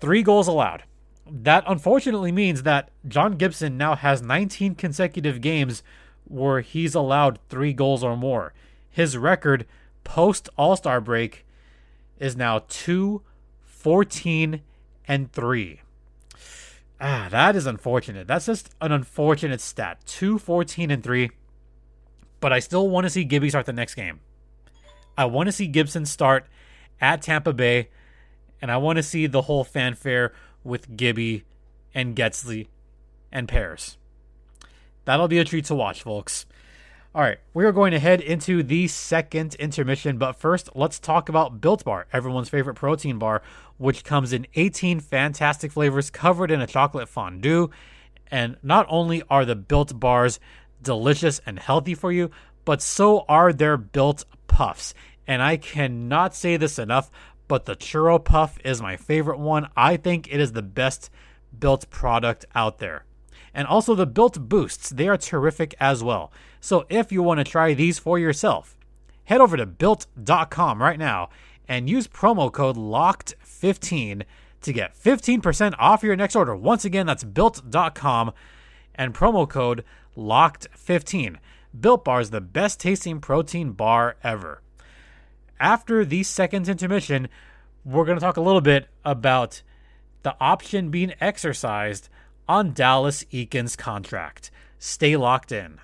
three 0.00 0.22
goals 0.22 0.48
allowed. 0.48 0.84
That 1.28 1.64
unfortunately 1.66 2.32
means 2.32 2.62
that 2.62 2.90
John 3.06 3.36
Gibson 3.36 3.76
now 3.76 3.96
has 3.96 4.22
19 4.22 4.74
consecutive 4.76 5.40
games 5.40 5.82
where 6.24 6.60
he's 6.60 6.94
allowed 6.94 7.38
three 7.48 7.72
goals 7.72 8.04
or 8.04 8.16
more. 8.16 8.52
His 8.88 9.16
record 9.16 9.66
post 10.04 10.48
All 10.56 10.76
Star 10.76 11.00
break 11.00 11.44
is 12.18 12.36
now 12.36 12.64
2 12.68 13.22
14 13.64 14.62
and 15.06 15.32
3. 15.32 15.80
Ah, 17.00 17.28
that 17.30 17.54
is 17.54 17.66
unfortunate. 17.66 18.26
That's 18.26 18.46
just 18.46 18.74
an 18.80 18.90
unfortunate 18.90 19.60
stat. 19.60 19.98
2 20.06 20.38
14 20.38 20.90
and 20.90 21.02
3. 21.02 21.30
But 22.40 22.52
I 22.52 22.58
still 22.58 22.88
want 22.88 23.04
to 23.04 23.10
see 23.10 23.24
Gibby 23.24 23.50
start 23.50 23.66
the 23.66 23.72
next 23.72 23.94
game. 23.94 24.20
I 25.16 25.24
want 25.26 25.46
to 25.46 25.52
see 25.52 25.66
Gibson 25.66 26.04
start 26.04 26.46
at 27.00 27.22
Tampa 27.22 27.52
Bay, 27.52 27.88
and 28.60 28.70
I 28.70 28.76
want 28.76 28.96
to 28.96 29.02
see 29.02 29.26
the 29.26 29.42
whole 29.42 29.64
fanfare 29.64 30.32
with 30.64 30.96
Gibby 30.96 31.44
and 31.94 32.16
Getsley 32.16 32.68
and 33.32 33.48
Paris. 33.48 33.96
That'll 35.04 35.28
be 35.28 35.38
a 35.38 35.44
treat 35.44 35.64
to 35.66 35.74
watch, 35.74 36.02
folks. 36.02 36.46
All 37.14 37.22
right, 37.22 37.38
we 37.54 37.64
are 37.64 37.72
going 37.72 37.92
to 37.92 37.98
head 37.98 38.20
into 38.20 38.62
the 38.62 38.88
second 38.88 39.54
intermission, 39.54 40.18
but 40.18 40.34
first, 40.34 40.68
let's 40.74 40.98
talk 40.98 41.30
about 41.30 41.62
Built 41.62 41.82
Bar, 41.82 42.06
everyone's 42.12 42.50
favorite 42.50 42.74
protein 42.74 43.18
bar, 43.18 43.40
which 43.78 44.04
comes 44.04 44.34
in 44.34 44.46
18 44.54 45.00
fantastic 45.00 45.72
flavors 45.72 46.10
covered 46.10 46.50
in 46.50 46.60
a 46.60 46.66
chocolate 46.66 47.08
fondue. 47.08 47.70
And 48.30 48.56
not 48.62 48.84
only 48.90 49.22
are 49.30 49.46
the 49.46 49.56
Built 49.56 49.98
Bars 49.98 50.38
delicious 50.82 51.40
and 51.46 51.58
healthy 51.58 51.94
for 51.94 52.12
you, 52.12 52.30
but 52.66 52.82
so 52.82 53.24
are 53.30 53.50
their 53.50 53.78
Built 53.78 54.26
Puffs. 54.46 54.92
And 55.26 55.40
I 55.40 55.56
cannot 55.56 56.34
say 56.34 56.58
this 56.58 56.78
enough, 56.78 57.10
but 57.48 57.64
the 57.64 57.76
Churro 57.76 58.22
Puff 58.22 58.58
is 58.64 58.82
my 58.82 58.96
favorite 58.96 59.38
one. 59.38 59.68
I 59.76 59.96
think 59.96 60.28
it 60.32 60.40
is 60.40 60.52
the 60.52 60.62
best 60.62 61.10
built 61.58 61.88
product 61.90 62.44
out 62.54 62.78
there. 62.78 63.04
And 63.54 63.66
also 63.66 63.94
the 63.94 64.06
built 64.06 64.48
boosts, 64.48 64.90
they 64.90 65.08
are 65.08 65.16
terrific 65.16 65.74
as 65.80 66.04
well. 66.04 66.32
So 66.60 66.84
if 66.88 67.10
you 67.10 67.22
want 67.22 67.38
to 67.38 67.44
try 67.44 67.74
these 67.74 67.98
for 67.98 68.18
yourself, 68.18 68.76
head 69.24 69.40
over 69.40 69.56
to 69.56 69.66
built.com 69.66 70.82
right 70.82 70.98
now 70.98 71.30
and 71.68 71.88
use 71.88 72.06
promo 72.06 72.52
code 72.52 72.76
LOCKED15 72.76 74.24
to 74.62 74.72
get 74.72 74.94
15% 74.94 75.74
off 75.78 76.02
your 76.02 76.16
next 76.16 76.36
order. 76.36 76.54
Once 76.54 76.84
again, 76.84 77.06
that's 77.06 77.24
built.com 77.24 78.32
and 78.94 79.14
promo 79.14 79.48
code 79.48 79.84
LOCKED15. 80.16 81.36
Built 81.78 82.04
Bar 82.04 82.20
is 82.20 82.30
the 82.30 82.40
best 82.40 82.80
tasting 82.80 83.20
protein 83.20 83.72
bar 83.72 84.16
ever 84.22 84.62
after 85.60 86.04
the 86.04 86.22
second 86.22 86.68
intermission, 86.68 87.28
we're 87.84 88.04
going 88.04 88.18
to 88.18 88.24
talk 88.24 88.36
a 88.36 88.42
little 88.42 88.60
bit 88.60 88.88
about 89.04 89.62
the 90.22 90.36
option 90.40 90.90
being 90.90 91.14
exercised 91.20 92.08
on 92.48 92.72
Dallas 92.72 93.24
Eakins' 93.32 93.76
contract. 93.76 94.50
Stay 94.78 95.16
locked 95.16 95.52
in. 95.52 95.78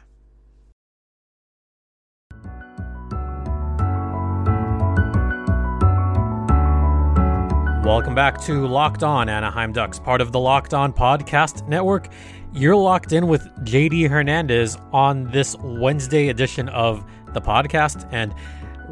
Welcome 7.84 8.14
back 8.14 8.40
to 8.42 8.64
Locked 8.66 9.02
On 9.02 9.28
Anaheim 9.28 9.72
Ducks, 9.72 9.98
part 9.98 10.20
of 10.20 10.30
the 10.30 10.38
Locked 10.38 10.72
On 10.72 10.92
Podcast 10.92 11.66
Network. 11.66 12.08
You're 12.52 12.76
locked 12.76 13.12
in 13.12 13.26
with 13.26 13.42
JD 13.64 14.08
Hernandez 14.08 14.76
on 14.92 15.24
this 15.32 15.56
Wednesday 15.58 16.28
edition 16.28 16.68
of 16.68 17.04
the 17.32 17.40
podcast. 17.40 18.08
And 18.12 18.32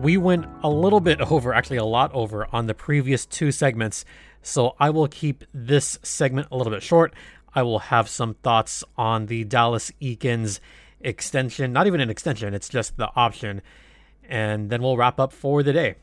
we 0.00 0.16
went 0.16 0.46
a 0.62 0.68
little 0.68 1.00
bit 1.00 1.20
over, 1.30 1.52
actually 1.52 1.76
a 1.76 1.84
lot 1.84 2.12
over, 2.14 2.46
on 2.52 2.66
the 2.66 2.74
previous 2.74 3.26
two 3.26 3.52
segments. 3.52 4.04
So 4.42 4.74
I 4.80 4.90
will 4.90 5.08
keep 5.08 5.44
this 5.52 5.98
segment 6.02 6.48
a 6.50 6.56
little 6.56 6.72
bit 6.72 6.82
short. 6.82 7.14
I 7.54 7.62
will 7.62 7.80
have 7.80 8.08
some 8.08 8.34
thoughts 8.34 8.82
on 8.96 9.26
the 9.26 9.44
Dallas 9.44 9.92
Eakins 10.00 10.60
extension. 11.00 11.72
Not 11.72 11.86
even 11.86 12.00
an 12.00 12.10
extension, 12.10 12.54
it's 12.54 12.68
just 12.68 12.96
the 12.96 13.10
option. 13.14 13.60
And 14.28 14.70
then 14.70 14.82
we'll 14.82 14.96
wrap 14.96 15.20
up 15.20 15.32
for 15.32 15.62
the 15.62 15.72
day. 15.72 15.96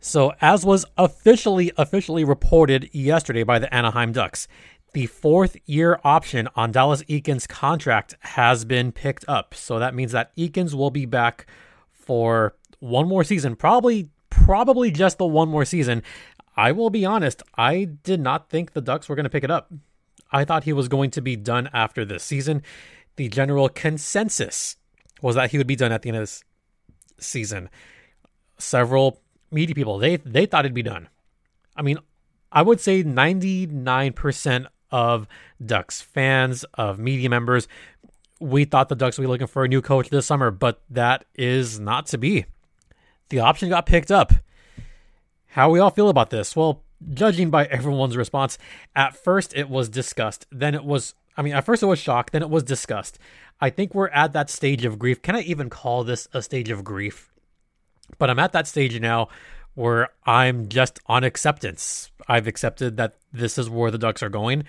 So, 0.00 0.32
as 0.40 0.64
was 0.64 0.86
officially 0.96 1.72
officially 1.76 2.22
reported 2.22 2.88
yesterday 2.92 3.42
by 3.42 3.58
the 3.58 3.72
Anaheim 3.74 4.12
Ducks, 4.12 4.46
the 4.92 5.06
fourth 5.06 5.56
year 5.66 5.98
option 6.04 6.48
on 6.54 6.70
Dallas 6.70 7.02
Eakins' 7.04 7.48
contract 7.48 8.16
has 8.20 8.64
been 8.64 8.92
picked 8.92 9.24
up. 9.28 9.54
So 9.54 9.80
that 9.80 9.96
means 9.96 10.12
that 10.12 10.34
Eakins 10.36 10.72
will 10.72 10.90
be 10.90 11.04
back 11.04 11.46
for 11.90 12.54
one 12.80 13.08
more 13.08 13.24
season, 13.24 13.56
probably 13.56 14.10
probably 14.30 14.90
just 14.90 15.18
the 15.18 15.26
one 15.26 15.48
more 15.48 15.64
season. 15.64 16.02
I 16.56 16.72
will 16.72 16.90
be 16.90 17.04
honest, 17.04 17.42
I 17.56 17.84
did 17.84 18.20
not 18.20 18.50
think 18.50 18.72
the 18.72 18.80
Ducks 18.80 19.08
were 19.08 19.14
going 19.14 19.24
to 19.24 19.30
pick 19.30 19.44
it 19.44 19.50
up. 19.50 19.72
I 20.32 20.44
thought 20.44 20.64
he 20.64 20.72
was 20.72 20.88
going 20.88 21.10
to 21.12 21.22
be 21.22 21.36
done 21.36 21.68
after 21.72 22.04
this 22.04 22.24
season. 22.24 22.62
The 23.16 23.28
general 23.28 23.68
consensus 23.68 24.76
was 25.22 25.36
that 25.36 25.50
he 25.50 25.58
would 25.58 25.66
be 25.66 25.76
done 25.76 25.92
at 25.92 26.02
the 26.02 26.10
end 26.10 26.16
of 26.16 26.22
this 26.22 26.44
season. 27.18 27.68
Several 28.58 29.20
media 29.50 29.74
people, 29.74 29.98
they 29.98 30.16
they 30.16 30.46
thought 30.46 30.64
it'd 30.64 30.74
be 30.74 30.82
done. 30.82 31.08
I 31.76 31.82
mean, 31.82 31.98
I 32.50 32.62
would 32.62 32.80
say 32.80 33.04
99% 33.04 34.66
of 34.90 35.28
Ducks 35.64 36.00
fans, 36.00 36.64
of 36.74 36.98
media 36.98 37.30
members, 37.30 37.68
we 38.40 38.64
thought 38.64 38.88
the 38.88 38.96
Ducks 38.96 39.18
would 39.18 39.24
be 39.24 39.28
looking 39.28 39.46
for 39.46 39.64
a 39.64 39.68
new 39.68 39.82
coach 39.82 40.10
this 40.10 40.26
summer, 40.26 40.50
but 40.50 40.80
that 40.90 41.24
is 41.34 41.78
not 41.78 42.06
to 42.06 42.18
be 42.18 42.46
the 43.28 43.40
option 43.40 43.68
got 43.68 43.86
picked 43.86 44.10
up. 44.10 44.32
How 45.48 45.70
we 45.70 45.78
all 45.78 45.90
feel 45.90 46.08
about 46.08 46.30
this? 46.30 46.54
Well, 46.54 46.82
judging 47.14 47.50
by 47.50 47.66
everyone's 47.66 48.16
response, 48.16 48.58
at 48.94 49.16
first 49.16 49.56
it 49.56 49.68
was 49.68 49.88
discussed. 49.88 50.46
Then 50.50 50.74
it 50.74 50.84
was, 50.84 51.14
I 51.36 51.42
mean, 51.42 51.54
at 51.54 51.64
first 51.64 51.82
it 51.82 51.86
was 51.86 51.98
shocked. 51.98 52.32
Then 52.32 52.42
it 52.42 52.50
was 52.50 52.62
discussed. 52.62 53.18
I 53.60 53.70
think 53.70 53.94
we're 53.94 54.08
at 54.08 54.32
that 54.34 54.50
stage 54.50 54.84
of 54.84 54.98
grief. 54.98 55.22
Can 55.22 55.34
I 55.34 55.40
even 55.40 55.70
call 55.70 56.04
this 56.04 56.28
a 56.32 56.42
stage 56.42 56.70
of 56.70 56.84
grief? 56.84 57.32
But 58.18 58.30
I'm 58.30 58.38
at 58.38 58.52
that 58.52 58.66
stage 58.66 58.98
now 59.00 59.28
where 59.74 60.08
I'm 60.24 60.68
just 60.68 61.00
on 61.06 61.24
acceptance. 61.24 62.10
I've 62.26 62.46
accepted 62.46 62.96
that 62.96 63.16
this 63.32 63.58
is 63.58 63.70
where 63.70 63.90
the 63.90 63.98
Ducks 63.98 64.22
are 64.22 64.28
going. 64.28 64.64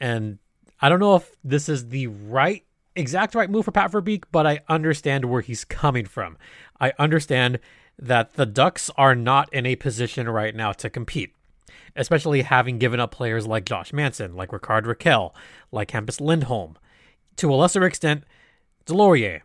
And 0.00 0.38
I 0.80 0.88
don't 0.88 1.00
know 1.00 1.16
if 1.16 1.30
this 1.44 1.68
is 1.68 1.88
the 1.88 2.06
right, 2.06 2.64
exact 2.94 3.34
right 3.34 3.50
move 3.50 3.64
for 3.64 3.72
Pat 3.72 3.92
Verbeek, 3.92 4.24
but 4.30 4.46
I 4.46 4.60
understand 4.68 5.24
where 5.24 5.40
he's 5.40 5.64
coming 5.64 6.06
from. 6.06 6.38
I 6.80 6.92
understand 6.98 7.58
that 7.98 8.34
the 8.34 8.46
Ducks 8.46 8.90
are 8.96 9.14
not 9.14 9.52
in 9.52 9.66
a 9.66 9.76
position 9.76 10.28
right 10.28 10.54
now 10.54 10.72
to 10.72 10.88
compete, 10.88 11.34
especially 11.96 12.42
having 12.42 12.78
given 12.78 13.00
up 13.00 13.10
players 13.10 13.46
like 13.46 13.64
Josh 13.64 13.92
Manson, 13.92 14.36
like 14.36 14.52
Rickard 14.52 14.84
Rakell, 14.84 15.32
like 15.72 15.90
Hampus 15.90 16.20
Lindholm, 16.20 16.76
to 17.36 17.52
a 17.52 17.56
lesser 17.56 17.84
extent, 17.84 18.24
Deslauriers. 18.86 19.42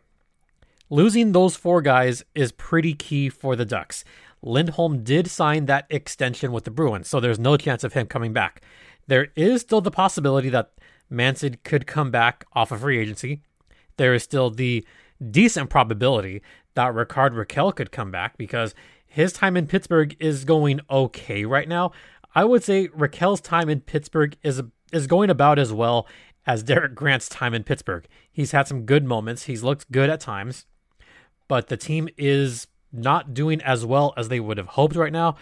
Losing 0.90 1.32
those 1.32 1.56
four 1.56 1.82
guys 1.82 2.24
is 2.36 2.52
pretty 2.52 2.94
key 2.94 3.30
for 3.30 3.56
the 3.56 3.66
Ducks. 3.66 4.04
Lindholm 4.44 5.04
did 5.04 5.28
sign 5.28 5.66
that 5.66 5.88
extension 5.90 6.52
with 6.52 6.66
the 6.66 6.72
Bruins, 6.72 7.08
so 7.08 7.20
there's 7.20 7.40
no 7.40 7.58
chance 7.58 7.84
of 7.84 7.94
him 7.94 8.06
coming 8.06 8.34
back. 8.34 8.62
There 9.08 9.30
is 9.36 9.62
still 9.62 9.82
the 9.82 9.90
possibility 9.90 10.50
that 10.50 10.72
Manson 11.10 11.58
could 11.64 11.88
come 11.88 12.12
back 12.12 12.46
off 12.54 12.72
of 12.72 12.82
free 12.82 13.00
agency. 13.00 13.42
There 13.98 14.14
is 14.14 14.24
still 14.24 14.50
the 14.50 14.86
decent 15.32 15.70
probability 15.70 16.42
that 16.76 16.94
Rickard 16.94 17.34
Rakell 17.34 17.76
could 17.76 17.92
come 17.92 18.12
back 18.12 18.38
because 18.38 18.74
his 19.06 19.34
time 19.34 19.56
in 19.56 19.68
Pittsburgh 19.68 20.16
is 20.20 20.44
going 20.46 20.82
okay 20.90 21.46
right 21.46 21.68
now. 21.68 21.92
I 22.36 22.46
would 22.46 22.64
say 22.64 22.88
Rakell's 22.88 23.42
time 23.42 23.70
in 23.70 23.82
Pittsburgh 23.82 24.36
is 24.44 24.62
is 24.92 25.08
going 25.08 25.30
about 25.30 25.60
as 25.60 25.72
well 25.72 26.08
as 26.46 26.64
Derek 26.64 26.96
Grant's 26.96 27.30
time 27.30 27.54
in 27.54 27.64
Pittsburgh. 27.64 28.06
He's 28.32 28.52
had 28.52 28.68
some 28.68 28.86
good 28.86 29.06
moments. 29.06 29.44
He's 29.44 29.64
looked 29.64 29.92
good 29.92 30.10
at 30.10 30.20
times, 30.20 30.66
but 31.48 31.68
the 31.68 31.78
team 31.78 32.10
is 32.18 32.68
not 32.92 33.34
doing 33.34 33.62
as 33.62 33.86
well 33.86 34.14
as 34.18 34.30
they 34.30 34.40
would 34.40 34.58
have 34.58 34.68
hoped 34.70 34.96
right 34.96 35.12
now. 35.12 35.36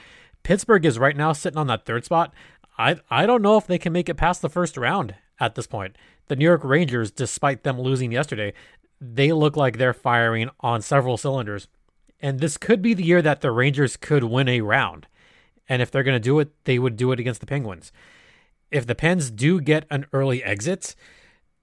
Pittsburgh 0.44 0.86
is 0.86 1.00
right 1.00 1.16
now 1.16 1.34
sitting 1.34 1.58
on 1.58 1.68
that 1.68 1.86
third 1.86 2.06
spot. 2.06 2.34
I 2.78 2.98
I 3.10 3.26
don't 3.26 3.42
know 3.42 3.58
if 3.58 3.68
they 3.68 3.78
can 3.78 3.94
make 3.94 4.10
it 4.10 4.16
past 4.16 4.42
the 4.42 4.50
first 4.50 4.78
round 4.78 5.16
at 5.40 5.56
this 5.56 5.68
point. 5.68 5.98
The 6.28 6.36
New 6.36 6.46
York 6.46 6.64
Rangers, 6.64 7.12
despite 7.12 7.64
them 7.64 7.80
losing 7.80 8.12
yesterday, 8.12 8.54
they 9.02 9.34
look 9.34 9.58
like 9.58 9.78
they're 9.78 9.94
firing 9.94 10.50
on 10.60 10.82
several 10.82 11.18
cylinders. 11.18 11.68
And 12.20 12.40
this 12.40 12.56
could 12.56 12.84
be 12.84 12.94
the 12.94 13.04
year 13.04 13.22
that 13.24 13.42
the 13.42 13.50
Rangers 13.50 13.98
could 13.98 14.24
win 14.24 14.48
a 14.48 14.62
round. 14.62 15.08
And 15.68 15.82
if 15.82 15.90
they're 15.90 16.04
going 16.04 16.16
to 16.16 16.20
do 16.20 16.40
it, 16.40 16.52
they 16.66 16.78
would 16.78 16.96
do 16.96 17.12
it 17.12 17.20
against 17.20 17.40
the 17.40 17.48
Penguins. 17.48 17.92
If 18.70 18.86
the 18.86 18.96
Pens 18.96 19.32
do 19.32 19.60
get 19.60 19.88
an 19.90 20.06
early 20.14 20.44
exit, 20.44 20.96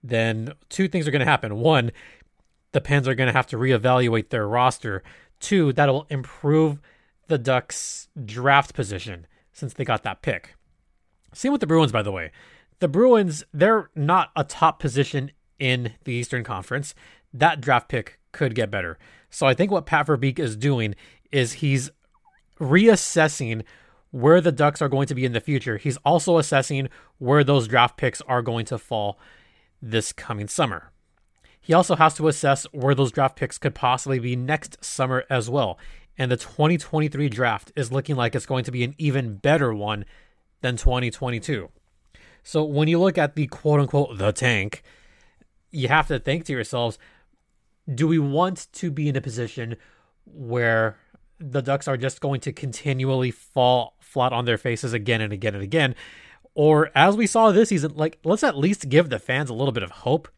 then 0.02 0.52
two 0.68 0.88
things 0.88 1.06
are 1.06 1.12
going 1.12 1.20
to 1.20 1.26
happen. 1.26 1.56
One, 1.56 1.92
the 2.72 2.80
Pens 2.80 3.06
are 3.06 3.14
going 3.14 3.28
to 3.28 3.32
have 3.32 3.46
to 3.48 3.56
reevaluate 3.56 4.30
their 4.30 4.48
roster. 4.48 5.02
Two, 5.38 5.72
that'll 5.72 6.06
improve 6.10 6.80
the 7.28 7.38
Ducks' 7.38 8.08
draft 8.24 8.74
position 8.74 9.26
since 9.52 9.72
they 9.72 9.84
got 9.84 10.02
that 10.02 10.22
pick. 10.22 10.56
Same 11.32 11.52
with 11.52 11.60
the 11.60 11.66
Bruins, 11.66 11.92
by 11.92 12.02
the 12.02 12.12
way. 12.12 12.32
The 12.80 12.88
Bruins, 12.88 13.44
they're 13.52 13.90
not 13.94 14.30
a 14.34 14.44
top 14.44 14.80
position 14.80 15.30
in 15.58 15.94
the 16.04 16.12
Eastern 16.12 16.44
Conference. 16.44 16.94
That 17.32 17.60
draft 17.60 17.88
pick 17.88 18.18
could 18.32 18.54
get 18.54 18.70
better. 18.70 18.98
So 19.30 19.46
I 19.46 19.54
think 19.54 19.70
what 19.70 19.86
Pat 19.86 20.06
Verbeek 20.06 20.38
is 20.38 20.56
doing 20.56 20.94
is 21.30 21.54
he's 21.54 21.90
reassessing 22.58 23.62
where 24.10 24.40
the 24.40 24.52
Ducks 24.52 24.80
are 24.80 24.88
going 24.88 25.06
to 25.06 25.14
be 25.14 25.24
in 25.24 25.32
the 25.32 25.40
future. 25.40 25.76
He's 25.76 25.98
also 25.98 26.38
assessing 26.38 26.88
where 27.18 27.44
those 27.44 27.68
draft 27.68 27.96
picks 27.96 28.20
are 28.22 28.42
going 28.42 28.64
to 28.66 28.78
fall 28.78 29.18
this 29.82 30.12
coming 30.12 30.48
summer. 30.48 30.90
He 31.60 31.74
also 31.74 31.96
has 31.96 32.14
to 32.14 32.28
assess 32.28 32.64
where 32.72 32.94
those 32.94 33.12
draft 33.12 33.36
picks 33.36 33.58
could 33.58 33.74
possibly 33.74 34.18
be 34.18 34.34
next 34.34 34.82
summer 34.82 35.24
as 35.28 35.50
well. 35.50 35.78
And 36.16 36.30
the 36.30 36.36
2023 36.36 37.28
draft 37.28 37.72
is 37.76 37.92
looking 37.92 38.16
like 38.16 38.34
it's 38.34 38.46
going 38.46 38.64
to 38.64 38.72
be 38.72 38.82
an 38.84 38.94
even 38.96 39.36
better 39.36 39.74
one 39.74 40.04
than 40.62 40.76
2022. 40.76 41.68
So 42.42 42.64
when 42.64 42.88
you 42.88 42.98
look 42.98 43.18
at 43.18 43.34
the 43.34 43.46
quote 43.46 43.80
unquote 43.80 44.16
the 44.16 44.32
tank, 44.32 44.82
you 45.70 45.88
have 45.88 46.08
to 46.08 46.18
think 46.18 46.46
to 46.46 46.52
yourselves, 46.52 46.98
do 47.92 48.06
we 48.06 48.18
want 48.18 48.68
to 48.72 48.90
be 48.90 49.08
in 49.08 49.16
a 49.16 49.20
position 49.20 49.76
where 50.24 50.96
the 51.38 51.62
Ducks 51.62 51.88
are 51.88 51.96
just 51.96 52.20
going 52.20 52.40
to 52.40 52.52
continually 52.52 53.30
fall 53.30 53.94
flat 54.00 54.32
on 54.32 54.44
their 54.44 54.58
faces 54.58 54.92
again 54.92 55.20
and 55.20 55.32
again 55.32 55.54
and 55.54 55.62
again? 55.62 55.94
Or 56.54 56.90
as 56.94 57.16
we 57.16 57.26
saw 57.26 57.50
this 57.50 57.68
season, 57.68 57.94
like 57.94 58.18
let's 58.24 58.42
at 58.42 58.58
least 58.58 58.88
give 58.88 59.08
the 59.08 59.18
fans 59.18 59.50
a 59.50 59.54
little 59.54 59.72
bit 59.72 59.82
of 59.82 59.90
hope. 59.90 60.28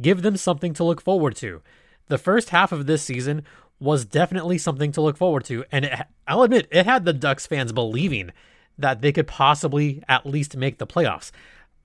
Give 0.00 0.22
them 0.22 0.36
something 0.36 0.74
to 0.74 0.84
look 0.84 1.00
forward 1.00 1.36
to. 1.36 1.62
The 2.08 2.18
first 2.18 2.50
half 2.50 2.72
of 2.72 2.86
this 2.86 3.02
season 3.02 3.44
was 3.78 4.04
definitely 4.04 4.58
something 4.58 4.92
to 4.92 5.00
look 5.00 5.16
forward 5.16 5.44
to, 5.44 5.64
and 5.72 5.86
it, 5.86 5.94
I'll 6.26 6.42
admit 6.42 6.68
it 6.70 6.86
had 6.86 7.04
the 7.04 7.12
Ducks 7.12 7.46
fans 7.46 7.72
believing 7.72 8.30
that 8.76 9.00
they 9.00 9.12
could 9.12 9.26
possibly 9.26 10.02
at 10.08 10.26
least 10.26 10.56
make 10.56 10.78
the 10.78 10.86
playoffs. 10.86 11.30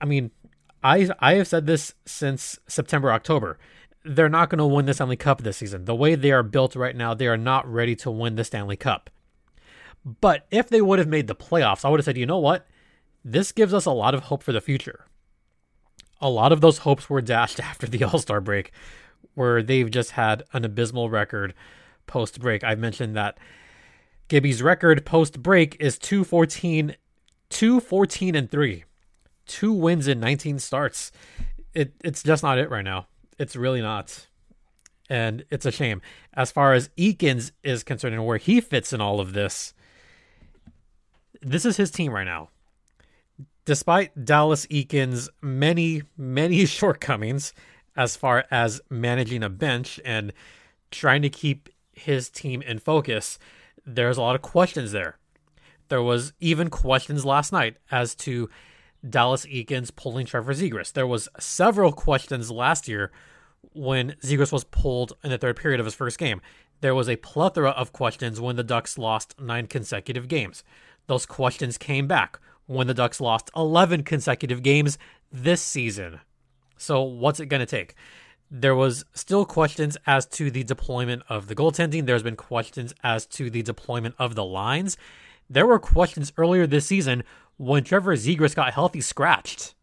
I 0.00 0.04
mean, 0.04 0.30
I 0.82 1.08
I 1.20 1.34
have 1.34 1.48
said 1.48 1.66
this 1.66 1.94
since 2.04 2.58
September 2.66 3.12
October. 3.12 3.58
They're 4.06 4.28
not 4.28 4.50
going 4.50 4.58
to 4.58 4.66
win 4.66 4.86
the 4.86 4.94
Stanley 4.94 5.16
Cup 5.16 5.42
this 5.42 5.56
season. 5.56 5.84
The 5.84 5.94
way 5.94 6.14
they 6.14 6.30
are 6.30 6.42
built 6.42 6.76
right 6.76 6.94
now, 6.94 7.12
they 7.12 7.26
are 7.26 7.36
not 7.36 7.70
ready 7.70 7.96
to 7.96 8.10
win 8.10 8.36
the 8.36 8.44
Stanley 8.44 8.76
Cup. 8.76 9.10
But 10.20 10.46
if 10.52 10.68
they 10.68 10.80
would 10.80 11.00
have 11.00 11.08
made 11.08 11.26
the 11.26 11.34
playoffs, 11.34 11.84
I 11.84 11.88
would 11.88 11.98
have 11.98 12.04
said, 12.04 12.16
you 12.16 12.26
know 12.26 12.38
what? 12.38 12.66
This 13.24 13.50
gives 13.50 13.74
us 13.74 13.86
a 13.86 13.90
lot 13.90 14.14
of 14.14 14.24
hope 14.24 14.44
for 14.44 14.52
the 14.52 14.60
future. 14.60 15.06
A 16.20 16.30
lot 16.30 16.52
of 16.52 16.60
those 16.60 16.78
hopes 16.78 17.10
were 17.10 17.20
dashed 17.20 17.58
after 17.60 17.86
the 17.86 18.04
All 18.04 18.20
Star 18.20 18.40
break, 18.40 18.70
where 19.34 19.62
they've 19.62 19.90
just 19.90 20.12
had 20.12 20.44
an 20.52 20.64
abysmal 20.64 21.10
record 21.10 21.52
post 22.06 22.40
break. 22.40 22.62
I've 22.62 22.78
mentioned 22.78 23.16
that 23.16 23.36
Gibby's 24.28 24.62
record 24.62 25.04
post 25.04 25.42
break 25.42 25.76
is 25.80 25.98
214, 25.98 26.94
214 27.50 28.34
and 28.36 28.50
3. 28.50 28.84
Two 29.46 29.72
wins 29.72 30.08
in 30.08 30.20
19 30.20 30.60
starts. 30.60 31.10
It, 31.74 31.94
it's 32.02 32.22
just 32.22 32.42
not 32.42 32.58
it 32.58 32.70
right 32.70 32.84
now. 32.84 33.06
It's 33.38 33.56
really 33.56 33.80
not. 33.80 34.26
And 35.08 35.44
it's 35.50 35.66
a 35.66 35.70
shame. 35.70 36.02
As 36.34 36.50
far 36.50 36.72
as 36.72 36.88
Eakins 36.98 37.52
is 37.62 37.84
concerned 37.84 38.14
and 38.14 38.26
where 38.26 38.38
he 38.38 38.60
fits 38.60 38.92
in 38.92 39.00
all 39.00 39.20
of 39.20 39.32
this, 39.32 39.72
this 41.42 41.64
is 41.64 41.76
his 41.76 41.90
team 41.90 42.12
right 42.12 42.24
now. 42.24 42.48
Despite 43.64 44.24
Dallas 44.24 44.66
Eakins' 44.66 45.28
many, 45.40 46.02
many 46.16 46.66
shortcomings 46.66 47.52
as 47.96 48.16
far 48.16 48.44
as 48.50 48.80
managing 48.90 49.42
a 49.42 49.48
bench 49.48 50.00
and 50.04 50.32
trying 50.90 51.22
to 51.22 51.30
keep 51.30 51.68
his 51.92 52.28
team 52.28 52.62
in 52.62 52.78
focus, 52.78 53.38
there's 53.84 54.18
a 54.18 54.22
lot 54.22 54.34
of 54.34 54.42
questions 54.42 54.92
there. 54.92 55.18
There 55.88 56.02
was 56.02 56.32
even 56.40 56.68
questions 56.68 57.24
last 57.24 57.52
night 57.52 57.76
as 57.90 58.14
to 58.16 58.50
Dallas 59.08 59.46
Eakins 59.46 59.94
pulling 59.94 60.26
Trevor 60.26 60.54
Zegras. 60.54 60.92
There 60.92 61.06
was 61.06 61.28
several 61.38 61.92
questions 61.92 62.50
last 62.50 62.88
year 62.88 63.10
when 63.72 64.12
Zegras 64.22 64.52
was 64.52 64.64
pulled 64.64 65.12
in 65.22 65.30
the 65.30 65.38
third 65.38 65.56
period 65.56 65.80
of 65.80 65.86
his 65.86 65.94
first 65.94 66.18
game. 66.18 66.40
There 66.80 66.94
was 66.94 67.08
a 67.08 67.16
plethora 67.16 67.70
of 67.70 67.92
questions 67.92 68.40
when 68.40 68.56
the 68.56 68.64
Ducks 68.64 68.98
lost 68.98 69.40
nine 69.40 69.66
consecutive 69.66 70.28
games. 70.28 70.62
Those 71.06 71.26
questions 71.26 71.78
came 71.78 72.06
back 72.06 72.38
when 72.66 72.86
the 72.86 72.94
Ducks 72.94 73.20
lost 73.20 73.50
11 73.56 74.02
consecutive 74.02 74.62
games 74.62 74.98
this 75.32 75.62
season. 75.62 76.20
So, 76.76 77.02
what's 77.02 77.40
it 77.40 77.46
going 77.46 77.60
to 77.60 77.66
take? 77.66 77.94
There 78.50 78.74
was 78.74 79.04
still 79.14 79.44
questions 79.44 79.96
as 80.06 80.26
to 80.26 80.50
the 80.50 80.62
deployment 80.62 81.22
of 81.28 81.48
the 81.48 81.54
goaltending. 81.54 82.06
There's 82.06 82.22
been 82.22 82.36
questions 82.36 82.94
as 83.02 83.26
to 83.26 83.50
the 83.50 83.62
deployment 83.62 84.14
of 84.18 84.34
the 84.34 84.44
lines. 84.44 84.96
There 85.48 85.66
were 85.66 85.78
questions 85.78 86.32
earlier 86.36 86.66
this 86.66 86.86
season 86.86 87.24
when 87.56 87.84
Trevor 87.84 88.16
Zegras 88.16 88.54
got 88.54 88.74
healthy 88.74 89.00
scratched. 89.00 89.74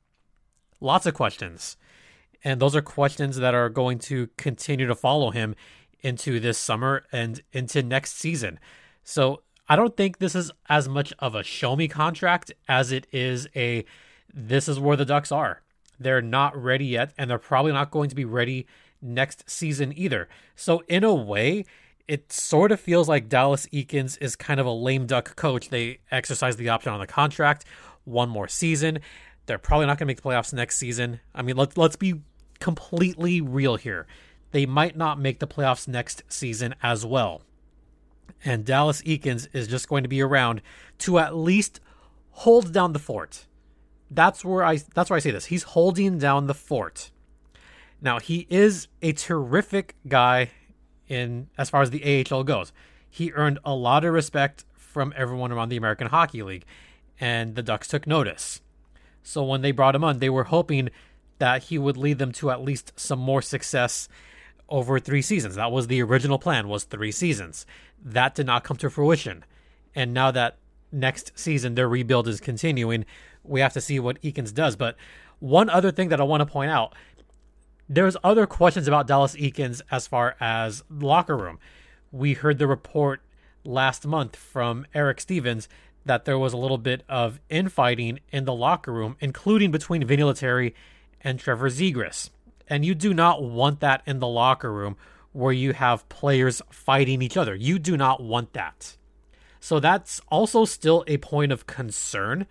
Lots 0.80 1.06
of 1.06 1.14
questions. 1.14 1.78
And 2.44 2.60
those 2.60 2.76
are 2.76 2.82
questions 2.82 3.38
that 3.38 3.56
are 3.56 3.70
going 3.70 4.00
to 4.00 4.28
continue 4.38 4.86
to 4.88 4.96
follow 4.96 5.32
him 5.32 5.56
into 6.02 6.40
this 6.40 6.58
summer 6.58 7.06
and 7.12 7.42
into 7.54 7.82
next 7.82 8.18
season. 8.18 8.60
So 9.04 9.44
I 9.68 9.76
don't 9.76 9.96
think 9.96 10.18
this 10.18 10.36
is 10.36 10.52
as 10.70 10.90
much 10.90 11.14
of 11.20 11.36
a 11.36 11.44
show 11.44 11.76
me 11.76 11.88
contract 11.88 12.52
as 12.68 12.92
it 12.92 13.08
is 13.12 13.48
a 13.56 13.86
this 14.34 14.68
is 14.68 14.80
where 14.80 14.98
the 14.98 15.06
Ducks 15.06 15.32
are. 15.32 15.62
They're 16.00 16.22
not 16.22 16.62
ready 16.62 16.86
yet, 16.86 17.14
and 17.18 17.30
they're 17.30 17.38
probably 17.38 17.72
not 17.72 17.92
going 17.92 18.10
to 18.10 18.16
be 18.16 18.26
ready 18.26 18.66
next 19.02 19.50
season 19.50 19.94
either. 19.96 20.28
So, 20.56 20.84
in 20.88 21.04
a 21.04 21.14
way, 21.14 21.66
it 22.08 22.32
sort 22.32 22.72
of 22.72 22.80
feels 22.80 23.08
like 23.08 23.30
Dallas 23.30 23.68
Eakins 23.68 24.18
is 24.22 24.36
kind 24.36 24.60
of 24.60 24.66
a 24.66 24.72
lame 24.72 25.06
duck 25.06 25.36
coach. 25.36 25.70
They 25.70 26.00
exercise 26.12 26.58
the 26.58 26.70
option 26.70 26.92
on 26.92 27.00
the 27.00 27.08
contract, 27.08 27.66
one 28.04 28.30
more 28.30 28.48
season. 28.48 29.00
They're 29.46 29.58
probably 29.58 29.88
not 29.88 29.98
going 29.98 30.08
to 30.08 30.12
make 30.12 30.22
the 30.22 30.30
playoffs 30.30 30.54
next 30.54 30.78
season. 30.78 31.20
I 31.34 31.42
mean, 31.42 31.58
let's 31.58 31.78
let's 31.78 31.96
be 31.96 32.22
completely 32.60 33.42
real 33.42 33.76
here. 33.76 34.08
They 34.52 34.66
might 34.66 34.96
not 34.96 35.20
make 35.20 35.40
the 35.40 35.48
playoffs 35.48 35.88
next 35.88 36.24
season 36.28 36.76
as 36.84 37.06
well. 37.06 37.42
And 38.46 38.66
Dallas 38.66 39.02
Eakins 39.02 39.48
is 39.54 39.68
just 39.68 39.88
going 39.88 40.04
to 40.04 40.10
be 40.10 40.22
around 40.22 40.62
to 41.00 41.20
at 41.20 41.36
least 41.36 41.80
hold 42.32 42.74
down 42.74 42.94
the 42.94 43.00
fort 43.00 43.46
that's 44.14 44.46
where 44.46 44.64
I 44.64 44.78
that's 44.94 45.10
where 45.10 45.18
I 45.18 45.20
say 45.20 45.32
this. 45.32 45.46
He's 45.46 45.64
holding 45.64 46.18
down 46.18 46.48
the 46.48 46.54
fort. 46.54 47.12
Now 48.02 48.20
he 48.20 48.48
is 48.50 48.88
a 49.02 49.14
terrific 49.14 49.96
guy 50.08 50.52
in 51.08 51.48
as 51.58 51.70
far 51.70 51.82
as 51.82 51.90
the 51.90 52.26
AHL 52.30 52.44
goes. 52.44 52.72
He 53.10 53.32
earned 53.34 53.60
a 53.64 53.76
lot 53.76 54.04
of 54.04 54.14
respect 54.14 54.66
from 54.76 55.14
everyone 55.16 55.52
around 55.52 55.70
the 55.70 55.78
American 55.78 56.08
Hockey 56.08 56.44
League, 56.44 56.66
and 57.20 57.56
the 57.56 57.64
Ducks 57.64 57.88
took 57.88 58.08
notice. 58.08 58.62
So 59.24 59.44
when 59.44 59.62
they 59.62 59.72
brought 59.72 59.96
him 59.96 60.04
on, 60.04 60.20
they 60.20 60.30
were 60.30 60.46
hoping 60.46 60.90
that 61.40 61.64
he 61.64 61.78
would 61.78 61.98
lead 61.98 62.20
them 62.20 62.32
to 62.34 62.52
at 62.52 62.64
least 62.64 62.94
some 62.96 63.20
more 63.20 63.42
success 63.42 64.08
over 64.70 65.00
three 65.00 65.22
seasons. 65.22 65.56
That 65.56 65.72
was 65.72 65.88
the 65.88 66.02
original 66.02 66.40
plan 66.40 66.68
was 66.68 66.84
three 66.84 67.12
seasons. 67.12 67.66
That 68.04 68.36
did 68.36 68.46
not 68.46 68.64
come 68.64 68.78
to 68.78 68.90
fruition. 68.90 69.44
And 69.96 70.14
now 70.14 70.32
that 70.32 70.58
next 70.92 71.32
season 71.36 71.76
their 71.76 71.88
rebuild 71.88 72.28
is 72.28 72.40
continuing, 72.40 73.06
we 73.44 73.60
have 73.60 73.74
to 73.74 73.82
see 73.82 74.00
what 74.00 74.22
Eakins 74.22 74.54
does. 74.54 74.76
But 74.76 74.96
one 75.40 75.70
other 75.70 75.92
thing 75.92 76.10
that 76.10 76.22
I 76.22 76.24
want 76.24 76.42
to 76.42 76.46
point 76.46 76.72
out 76.72 76.94
there's 77.90 78.18
other 78.24 78.46
questions 78.46 78.88
about 78.88 79.08
Dallas 79.08 79.36
Eakins 79.36 79.82
as 79.92 80.08
far 80.08 80.36
as 80.40 80.84
locker 80.90 81.38
room. 81.38 81.60
We 82.12 82.34
heard 82.34 82.58
the 82.58 82.68
report 82.68 83.22
last 83.64 84.06
month 84.06 84.36
from 84.36 84.86
Eric 84.94 85.22
Stephens 85.22 85.68
that 86.06 86.26
there 86.26 86.38
was 86.38 86.54
a 86.54 86.58
little 86.58 86.78
bit 86.78 87.04
of 87.08 87.40
infighting 87.50 88.20
in 88.32 88.46
the 88.46 88.54
locker 88.54 88.92
room, 88.92 89.16
including 89.20 89.72
between 89.72 90.04
Vinni 90.04 90.26
Lettieri 90.26 90.76
and 91.22 91.40
Trevor 91.40 91.70
Zegras. 91.70 92.30
And 92.68 92.86
you 92.86 92.96
do 92.96 93.14
not 93.14 93.44
want 93.44 93.80
that 93.80 94.02
in 94.06 94.20
the 94.20 94.28
locker 94.28 94.72
room 94.72 94.98
where 95.32 95.54
you 95.54 95.74
have 95.74 96.08
players 96.10 96.62
fighting 96.70 97.22
each 97.22 97.38
other. 97.38 97.56
You 97.56 97.80
do 97.80 97.98
not 97.98 98.22
want 98.22 98.54
that. 98.54 98.98
So 99.60 99.80
that's 99.80 100.22
also 100.30 100.66
still 100.66 101.04
a 101.08 101.18
point 101.18 101.52
of 101.52 101.66
concern 101.66 102.48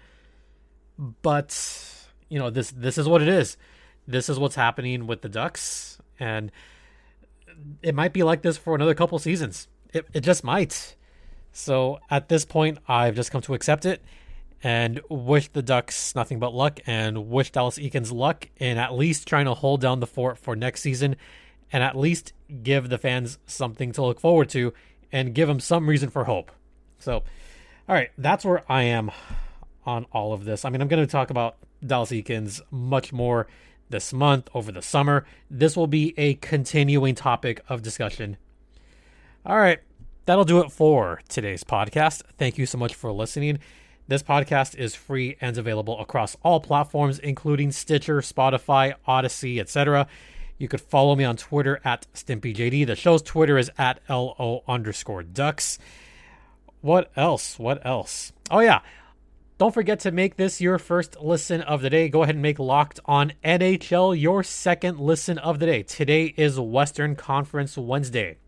but 1.22 2.08
you 2.28 2.38
know 2.38 2.50
this 2.50 2.70
this 2.70 2.98
is 2.98 3.08
what 3.08 3.22
it 3.22 3.28
is. 3.28 3.56
This 4.06 4.28
is 4.28 4.38
what's 4.38 4.56
happening 4.56 5.06
with 5.06 5.22
the 5.22 5.28
Ducks, 5.28 5.98
and 6.18 6.50
it 7.82 7.94
might 7.94 8.12
be 8.12 8.22
like 8.22 8.42
this 8.42 8.56
for 8.56 8.74
another 8.74 8.94
couple 8.94 9.18
seasons. 9.18 9.68
It 9.92 10.06
it 10.12 10.20
just 10.20 10.44
might. 10.44 10.96
So 11.52 11.98
at 12.10 12.28
this 12.28 12.44
point, 12.44 12.78
I've 12.88 13.14
just 13.14 13.30
come 13.30 13.42
to 13.42 13.54
accept 13.54 13.84
it 13.84 14.02
and 14.62 15.00
wish 15.08 15.48
the 15.48 15.62
Ducks 15.62 16.14
nothing 16.14 16.38
but 16.38 16.54
luck 16.54 16.80
and 16.86 17.28
wish 17.28 17.50
Dallas 17.50 17.78
Eakins 17.78 18.12
luck 18.12 18.48
in 18.56 18.78
at 18.78 18.94
least 18.94 19.26
trying 19.26 19.44
to 19.46 19.54
hold 19.54 19.80
down 19.80 20.00
the 20.00 20.06
fort 20.06 20.38
for 20.38 20.54
next 20.54 20.80
season 20.80 21.16
and 21.72 21.82
at 21.82 21.96
least 21.96 22.32
give 22.62 22.88
the 22.88 22.98
fans 22.98 23.38
something 23.46 23.92
to 23.92 24.02
look 24.02 24.20
forward 24.20 24.48
to 24.50 24.72
and 25.10 25.34
give 25.34 25.48
them 25.48 25.60
some 25.60 25.88
reason 25.88 26.10
for 26.10 26.24
hope. 26.24 26.50
So, 26.98 27.16
all 27.88 27.94
right, 27.94 28.10
that's 28.16 28.44
where 28.44 28.62
I 28.70 28.84
am 28.84 29.10
on 29.84 30.06
all 30.12 30.32
of 30.32 30.44
this. 30.44 30.64
I 30.64 30.70
mean, 30.70 30.80
I'm 30.80 30.88
going 30.88 31.04
to 31.04 31.10
talk 31.10 31.30
about 31.30 31.56
Dallas 31.84 32.10
Eakins 32.10 32.60
much 32.70 33.12
more 33.12 33.48
this 33.92 34.12
month, 34.12 34.48
over 34.52 34.72
the 34.72 34.82
summer. 34.82 35.24
This 35.48 35.76
will 35.76 35.86
be 35.86 36.12
a 36.16 36.34
continuing 36.34 37.14
topic 37.14 37.62
of 37.68 37.82
discussion. 37.82 38.36
All 39.46 39.58
right, 39.58 39.78
that'll 40.26 40.44
do 40.44 40.58
it 40.58 40.72
for 40.72 41.20
today's 41.28 41.62
podcast. 41.62 42.22
Thank 42.38 42.58
you 42.58 42.66
so 42.66 42.78
much 42.78 42.96
for 42.96 43.12
listening. 43.12 43.60
This 44.08 44.24
podcast 44.24 44.76
is 44.76 44.96
free 44.96 45.36
and 45.40 45.56
available 45.56 46.00
across 46.00 46.36
all 46.42 46.58
platforms, 46.58 47.20
including 47.20 47.70
Stitcher, 47.70 48.18
Spotify, 48.18 48.94
Odyssey, 49.06 49.60
etc. 49.60 50.08
You 50.58 50.68
could 50.68 50.80
follow 50.80 51.14
me 51.14 51.24
on 51.24 51.36
Twitter 51.36 51.80
at 51.84 52.06
StimpyJD. 52.14 52.86
The 52.86 52.96
show's 52.96 53.22
Twitter 53.22 53.58
is 53.58 53.70
at 53.78 54.00
LO 54.08 54.64
underscore 54.66 55.22
ducks. 55.22 55.78
What 56.80 57.12
else? 57.16 57.58
What 57.58 57.84
else? 57.86 58.32
Oh, 58.50 58.58
yeah. 58.58 58.80
Don't 59.62 59.70
forget 59.70 60.00
to 60.00 60.10
make 60.10 60.34
this 60.34 60.60
your 60.60 60.76
first 60.76 61.20
listen 61.20 61.60
of 61.60 61.82
the 61.82 61.88
day. 61.88 62.08
Go 62.08 62.24
ahead 62.24 62.34
and 62.34 62.42
make 62.42 62.58
Locked 62.58 62.98
on 63.04 63.32
NHL 63.44 64.20
your 64.20 64.42
second 64.42 64.98
listen 64.98 65.38
of 65.38 65.60
the 65.60 65.66
day. 65.66 65.84
Today 65.84 66.34
is 66.36 66.58
Western 66.58 67.14
Conference 67.14 67.78
Wednesday, 67.78 68.38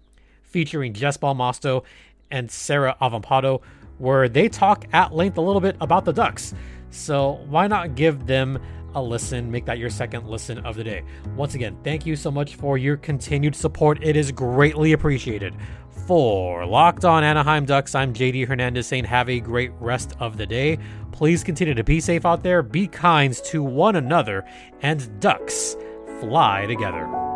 featuring 0.43 0.93
Jess 0.93 1.17
Balmasto 1.17 1.85
and 2.33 2.51
Sarah 2.51 2.97
Avampado, 3.01 3.63
where 3.99 4.29
they 4.29 4.49
talk 4.49 4.87
at 4.93 5.15
length 5.15 5.39
a 5.39 5.41
little 5.41 5.61
bit 5.61 5.77
about 5.81 6.05
the 6.05 6.13
Ducks. 6.13 6.53
So 6.91 7.39
why 7.49 7.69
not 7.69 7.95
give 7.95 8.27
them 8.27 8.61
a 8.95 9.03
listen? 9.03 9.51
Make 9.51 9.65
that 9.67 9.79
your 9.79 9.91
second 9.91 10.27
listen 10.27 10.59
of 10.61 10.77
the 10.77 10.85
day. 10.85 11.03
Once 11.37 11.55
again, 11.55 11.77
thank 11.85 12.07
you 12.07 12.17
so 12.17 12.31
much 12.31 12.55
for 12.57 12.79
your 12.79 12.97
continued 12.97 13.55
support. 13.55 14.03
It 14.03 14.17
is 14.17 14.33
greatly 14.33 14.93
appreciated. 14.93 15.55
For 16.07 16.67
Locked 16.67 17.05
On 17.05 17.25
Anaheim 17.25 17.65
Ducks, 17.65 17.95
I'm 17.95 18.13
JD 18.13 18.47
Hernandez 18.47 18.87
saying 18.87 19.05
have 19.05 19.31
a 19.31 19.41
great 19.41 19.73
rest 19.81 20.15
of 20.21 20.37
the 20.37 20.47
day. 20.47 20.79
Please 21.13 21.43
continue 21.43 21.75
to 21.75 21.85
be 21.85 22.01
safe 22.01 22.27
out 22.27 22.43
there, 22.43 22.63
be 22.63 22.87
kind 22.87 23.33
to 23.45 23.63
one 23.63 23.97
another, 23.97 24.45
and 24.83 25.21
Ducks 25.21 25.77
fly 26.21 26.67
together. 26.67 27.34